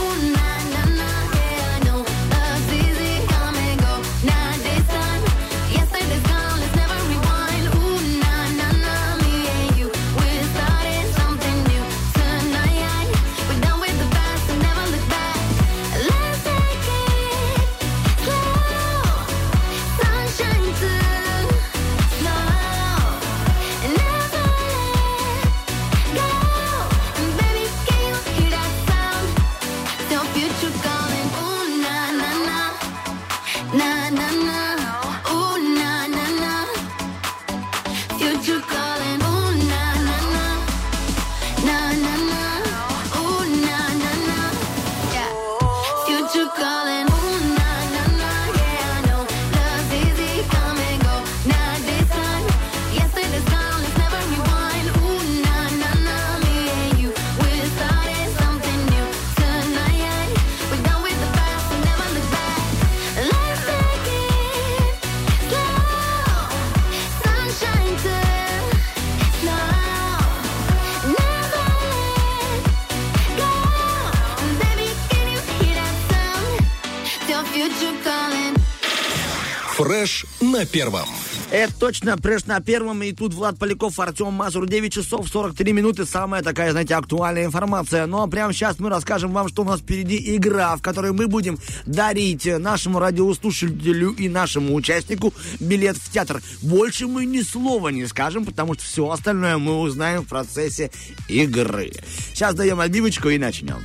[80.63, 81.07] На первом.
[81.51, 86.05] Это точно, прежде на первом, и тут Влад Поляков, Артем Мазур, 9 часов 43 минуты,
[86.05, 88.05] самая такая, знаете, актуальная информация.
[88.05, 91.59] Но прямо сейчас мы расскажем вам, что у нас впереди игра, в которой мы будем
[91.85, 96.41] дарить нашему радиослушателю и нашему участнику билет в театр.
[96.61, 100.91] Больше мы ни слова не скажем, потому что все остальное мы узнаем в процессе
[101.27, 101.91] игры.
[102.33, 103.81] Сейчас даем отбивочку и начнем.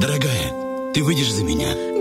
[0.00, 1.95] Дорогая, ты выйдешь за меня?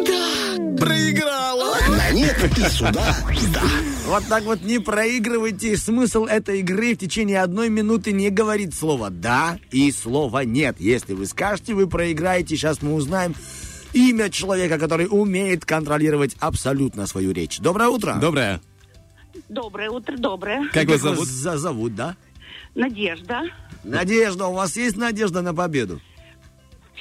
[0.77, 1.77] Проиграла!
[1.87, 3.15] Да нет, и сюда.
[3.53, 3.61] Да.
[4.07, 5.77] Вот так вот не проигрывайте.
[5.77, 10.75] Смысл этой игры в течение одной минуты не говорит слово «да» и слово «нет».
[10.79, 12.55] Если вы скажете, вы проиграете.
[12.55, 13.35] Сейчас мы узнаем
[13.93, 17.59] имя человека, который умеет контролировать абсолютно свою речь.
[17.59, 18.17] Доброе утро.
[18.19, 18.61] Доброе.
[19.49, 20.69] Доброе утро, доброе.
[20.71, 21.27] Как вас зовут?
[21.27, 22.15] зовут, да?
[22.73, 23.43] Надежда.
[23.83, 26.01] Надежда, у вас есть надежда на победу?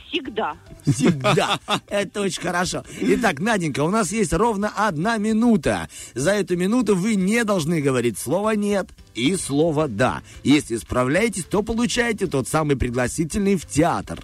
[0.09, 0.57] Всегда.
[0.86, 1.59] Всегда.
[1.88, 2.84] Это очень хорошо.
[3.01, 5.88] Итак, Наденька, у нас есть ровно одна минута.
[6.14, 10.22] За эту минуту вы не должны говорить слово «нет» и слово «да».
[10.42, 14.20] Если справляетесь, то получаете тот самый пригласительный в театр.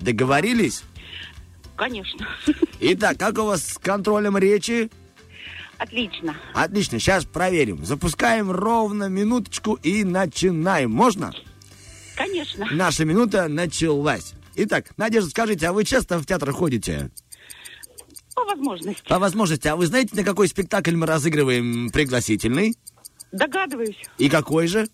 [0.00, 0.82] Договорились?
[1.76, 2.26] Конечно.
[2.80, 4.90] Итак, как у вас с контролем речи?
[5.78, 6.34] Отлично.
[6.54, 7.84] Отлично, сейчас проверим.
[7.84, 10.90] Запускаем ровно минуточку и начинаем.
[10.90, 11.32] Можно?
[12.16, 12.66] Конечно.
[12.72, 14.32] Наша минута началась.
[14.58, 17.10] Итак, Надежда, скажите, а вы часто в театр ходите?
[18.34, 19.04] По возможности.
[19.06, 22.76] По возможности, а вы знаете, на какой спектакль мы разыгрываем пригласительный?
[23.32, 24.00] Догадываюсь.
[24.16, 24.88] И какой же?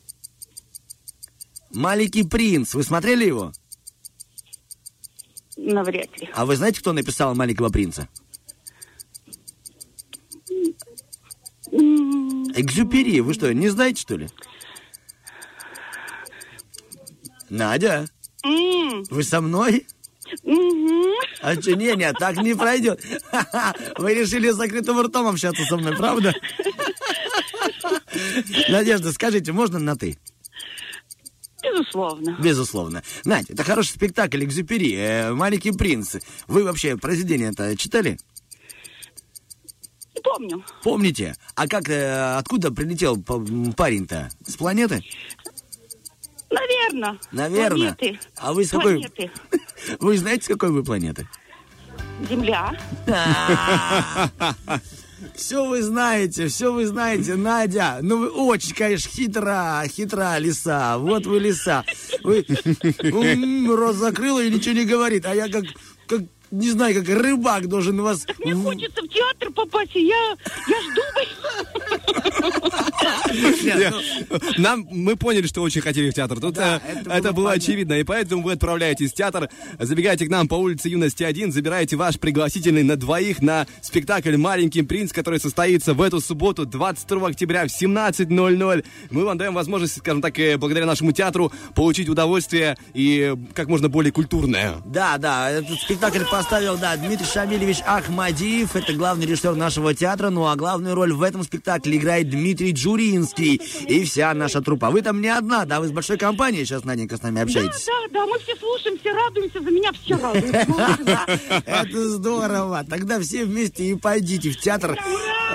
[1.71, 2.75] Маленький принц.
[2.75, 3.53] Вы смотрели его?
[5.57, 6.29] Навряд ли.
[6.35, 8.09] А вы знаете, кто написал Маленького принца?
[11.71, 13.21] Экзюпери.
[13.21, 14.29] Вы что, не знаете, что ли?
[17.49, 18.09] Надя,
[18.43, 19.87] Вы со мной?
[21.41, 23.01] А что, не, не, так не пройдет.
[23.99, 26.35] Вы решили с закрытым ртом общаться со мной, правда?
[28.69, 30.19] Надежда, скажите, можно на «ты»?
[31.63, 32.37] Безусловно.
[32.41, 33.03] Безусловно.
[33.25, 36.17] Надя, это хороший спектакль «Экзюпери», э, «Маленький принц».
[36.49, 38.19] Вы вообще произведение это читали?
[40.23, 40.65] Помню.
[40.83, 41.37] Помните?
[41.55, 44.31] А как, э, откуда прилетел парень-то?
[44.47, 45.05] С планеты?
[46.53, 47.19] Наверное.
[47.33, 47.95] Наверное.
[47.95, 48.21] Планеты.
[48.37, 48.95] А вы с какой?
[48.95, 49.31] Планеты.
[49.99, 51.27] Вы знаете, с какой вы планеты?
[52.29, 52.73] Земля.
[55.35, 57.99] Все вы знаете, все вы знаете, Надя.
[58.03, 60.99] Ну вы очень, конечно, хитра, хитра лиса.
[60.99, 61.85] Вот вы лиса.
[62.23, 62.45] Вы
[63.75, 65.25] рот закрыла и ничего не говорит.
[65.27, 65.65] А я как,
[66.07, 66.23] как
[66.53, 68.27] не знаю, как рыбак должен вас...
[68.39, 70.37] Мне хочется в театр попасть, и я,
[70.69, 71.03] я жду.
[74.31, 76.41] Ну, Нам, мы поняли, что очень хотели в театр.
[76.41, 77.95] Тут Да, э, это это, было очевидно.
[77.95, 79.49] И поэтому вы отправляетесь в театр,
[79.79, 84.83] забегаете к нам по улице Юности 1, забираете ваш пригласительный на двоих на спектакль «Маленький
[84.83, 88.85] принц», который состоится в эту субботу, 22 октября в 17.00.
[89.11, 93.69] Мы вам даем возможность, скажем так, э, благодаря нашему театру, получить удовольствие и э, как
[93.69, 94.75] можно более культурное.
[94.85, 100.49] Да, да, этот спектакль поставил, да, Дмитрий Шамилевич Ахмадиев, это главный режиссер нашего театра, ну
[100.49, 104.91] а главную роль в этом спектакле играет Дмитрий Джуринский и вся наша труппа.
[104.91, 107.87] Вы там не одна, да, вы с большой компанией сейчас, Наденька, с нами Да, общаетесь.
[107.87, 111.63] да, да, мы все слушаем, все радуемся, за меня все радуются.
[111.65, 112.85] Это здорово.
[112.91, 114.99] Тогда все вместе и пойдите в театр.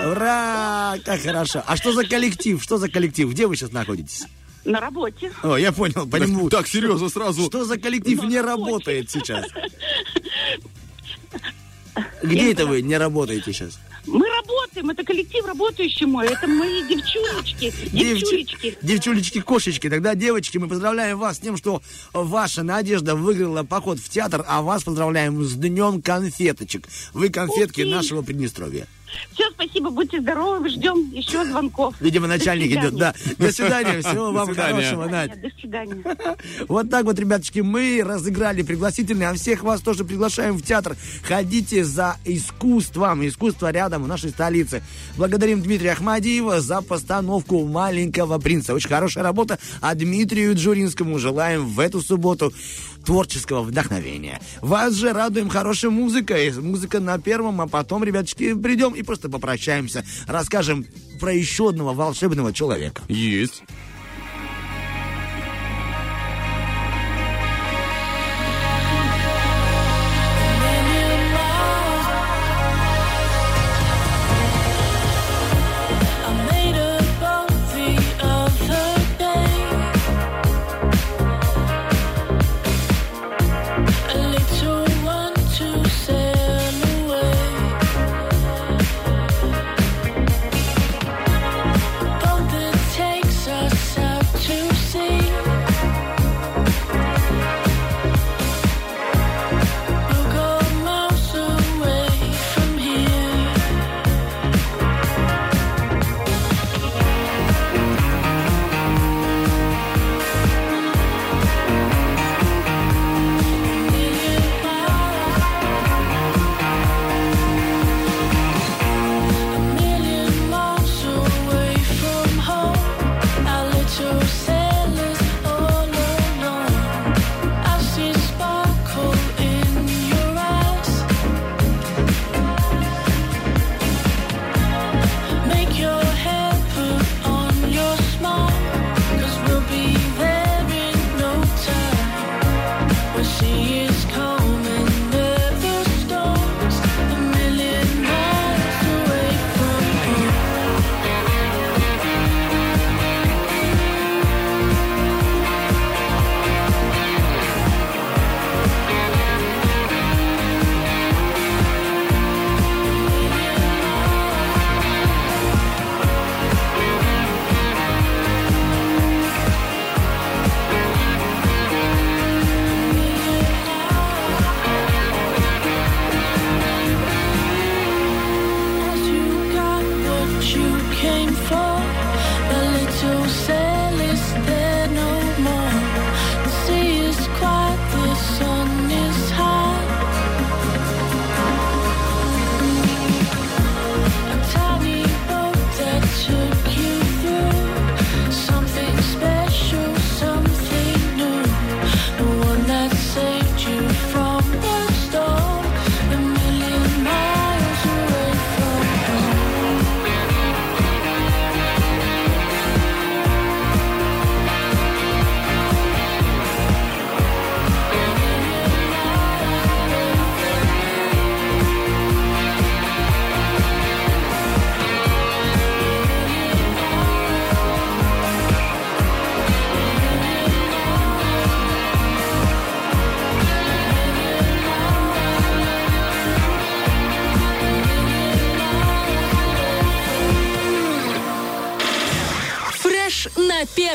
[0.06, 0.94] Ура!
[1.04, 1.62] Как хорошо.
[1.66, 2.62] А что за коллектив?
[2.62, 3.28] Что за коллектив?
[3.28, 4.24] Где вы сейчас находитесь?
[4.64, 5.32] На работе.
[5.42, 6.48] О, я понял, по нему.
[6.48, 7.44] Так, серьезно, сразу.
[7.46, 9.44] Что за коллектив не работает сейчас?
[12.22, 13.78] Где это вы не работаете сейчас?
[14.06, 18.78] Мы работаем, это коллектив работающий мой, это мои девчулечки, девчулечки.
[18.80, 19.90] Девчулечки, кошечки.
[19.90, 24.62] Тогда, девочки, мы поздравляем вас с тем, что ваша Надежда выиграла поход в театр, а
[24.62, 26.88] вас поздравляем с днем конфеточек.
[27.12, 28.86] Вы конфетки нашего Приднестровья.
[29.32, 31.94] Все, спасибо, будьте здоровы, ждем еще звонков.
[32.00, 32.94] Видимо, начальник идет.
[32.96, 33.14] Да.
[33.38, 34.00] До свидания.
[34.00, 35.40] Всего вам хорошего, Надь.
[35.40, 36.02] До свидания.
[36.68, 40.96] Вот так вот, ребяточки, мы разыграли пригласительные, а всех вас тоже приглашаем в театр.
[41.22, 43.26] Ходите за искусством.
[43.26, 44.82] Искусство рядом в нашей столице.
[45.16, 48.74] Благодарим Дмитрия Ахмадиева за постановку «Маленького принца».
[48.74, 49.58] Очень хорошая работа.
[49.80, 52.52] А Дмитрию Джуринскому желаем в эту субботу
[53.08, 54.38] творческого вдохновения.
[54.60, 56.52] Вас же радуем хорошей музыкой.
[56.52, 60.04] Музыка на первом, а потом, ребяточки, придем и просто попрощаемся.
[60.26, 60.84] Расскажем
[61.18, 63.00] про еще одного волшебного человека.
[63.08, 63.62] Есть.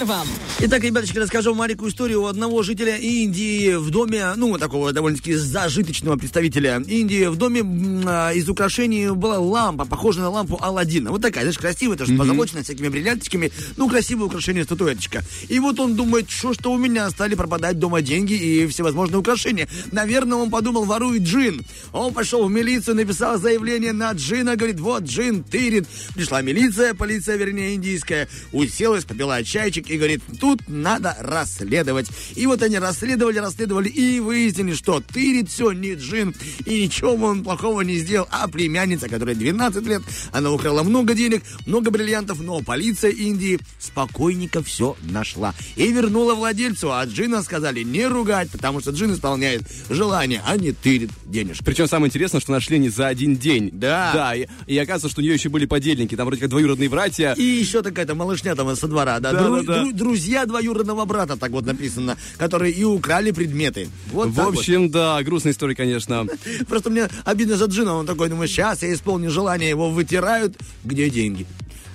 [0.03, 0.42] На первом.
[0.65, 6.15] Итак, ребяточки, расскажу маленькую историю у одного жителя Индии в доме, ну, такого довольно-таки зажиточного
[6.15, 7.25] представителя Индии.
[7.25, 7.63] В доме
[8.07, 11.11] а, из украшений была лампа, похожая на лампу Алладина.
[11.11, 13.51] Вот такая, знаешь, красивая, тоже позолоченная, всякими бриллиантиками.
[13.75, 15.21] Ну, красивое украшение, статуэточка.
[15.49, 19.67] И вот он думает, что что у меня стали пропадать дома деньги и всевозможные украшения.
[19.91, 21.61] Наверное, он подумал, ворует джин.
[21.91, 25.89] Он пошел в милицию, написал заявление на джина, говорит, вот джин тырит.
[26.15, 32.07] Пришла милиция, полиция, вернее, индийская, уселась, попила чайчик и говорит, тут надо расследовать.
[32.35, 36.33] И вот они расследовали, расследовали и выяснили, что тырит все не джин,
[36.65, 40.01] и ничего он плохого не сделал, а племянница, которая 12 лет,
[40.31, 46.91] она украла много денег, много бриллиантов, но полиция Индии спокойненько все нашла и вернула владельцу,
[46.93, 51.63] а джина сказали не ругать, потому что джин исполняет желание, а не тырит денежки.
[51.63, 53.69] Причем самое интересное, что нашли не за один день.
[53.73, 54.11] Да.
[54.13, 57.33] Да, и, и оказывается, что у нее еще были подельники, там вроде как двоюродные братья.
[57.33, 59.83] И еще такая-то малышня там со двора, да, Да, дру- да, Да.
[59.83, 63.89] Дру- друзья двоюродного брата, так вот написано, которые и украли предметы.
[64.11, 64.57] Вот В так вот.
[64.57, 66.25] общем, да, грустная история, конечно.
[66.67, 67.93] Просто мне обидно за Джина.
[67.95, 70.57] Он такой, думаю, сейчас я исполню желание, его вытирают.
[70.83, 71.45] Где деньги?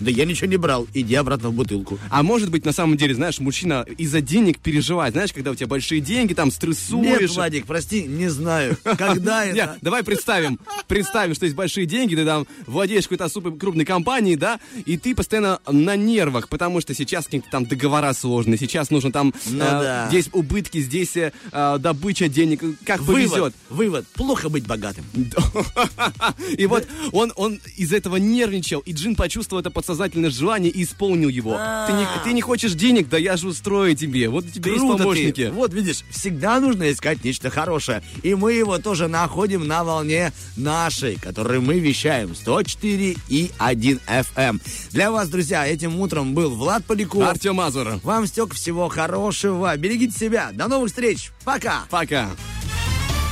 [0.00, 0.86] Да я ничего не брал.
[0.94, 1.98] Иди обратно в бутылку.
[2.10, 5.14] А может быть, на самом деле, знаешь, мужчина из-за денег переживает.
[5.14, 7.30] Знаешь, когда у тебя большие деньги, там Нет, стрессуешь.
[7.34, 8.76] Владик, прости, не знаю.
[8.96, 9.76] Когда это?
[9.82, 14.60] давай представим, представим, что есть большие деньги, ты там владеешь какой-то супер крупной компанией, да,
[14.86, 19.34] и ты постоянно на нервах, потому что сейчас какие-то там договора сложные, сейчас нужно там,
[19.46, 20.06] Ну э, да.
[20.08, 23.54] здесь убытки, здесь э, э, добыча денег, как Вывод, повезет.
[23.70, 24.06] вывод.
[24.14, 25.04] Плохо быть богатым.
[26.56, 31.30] И вот он, он из этого нервничал, и Джин почувствовал это подсознательное желание и исполнил
[31.30, 31.58] его.
[31.86, 34.28] Ты не, ты не хочешь денег, да я же устрою тебе.
[34.28, 35.46] Вот у тебя есть помощники.
[35.46, 35.50] ты.
[35.50, 38.02] Вот видишь, всегда нужно искать нечто хорошее.
[38.22, 44.60] И мы его тоже находим на волне нашей, которую мы вещаем 104 и 1 FM.
[44.90, 47.22] Для вас, друзья, этим утром был Влад Поляков.
[47.22, 47.98] Артем Мазур.
[48.02, 49.74] Вам стек всего хорошего.
[49.76, 50.50] Берегите себя.
[50.52, 51.30] До новых встреч.
[51.44, 51.84] Пока.
[51.88, 52.28] Пока.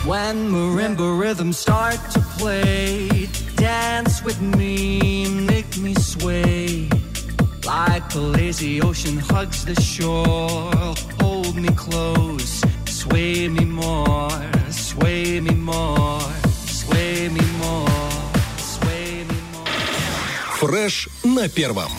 [0.07, 5.01] When marimba rhythms start to play, dance with me,
[5.76, 6.88] make me sway.
[7.74, 12.54] Like the lazy ocean hugs the shore, hold me close,
[13.02, 14.42] sway me more,
[14.90, 16.22] sway me more,
[16.82, 18.10] sway me more,
[18.72, 19.68] sway me more.
[20.60, 21.92] Фреш на первом.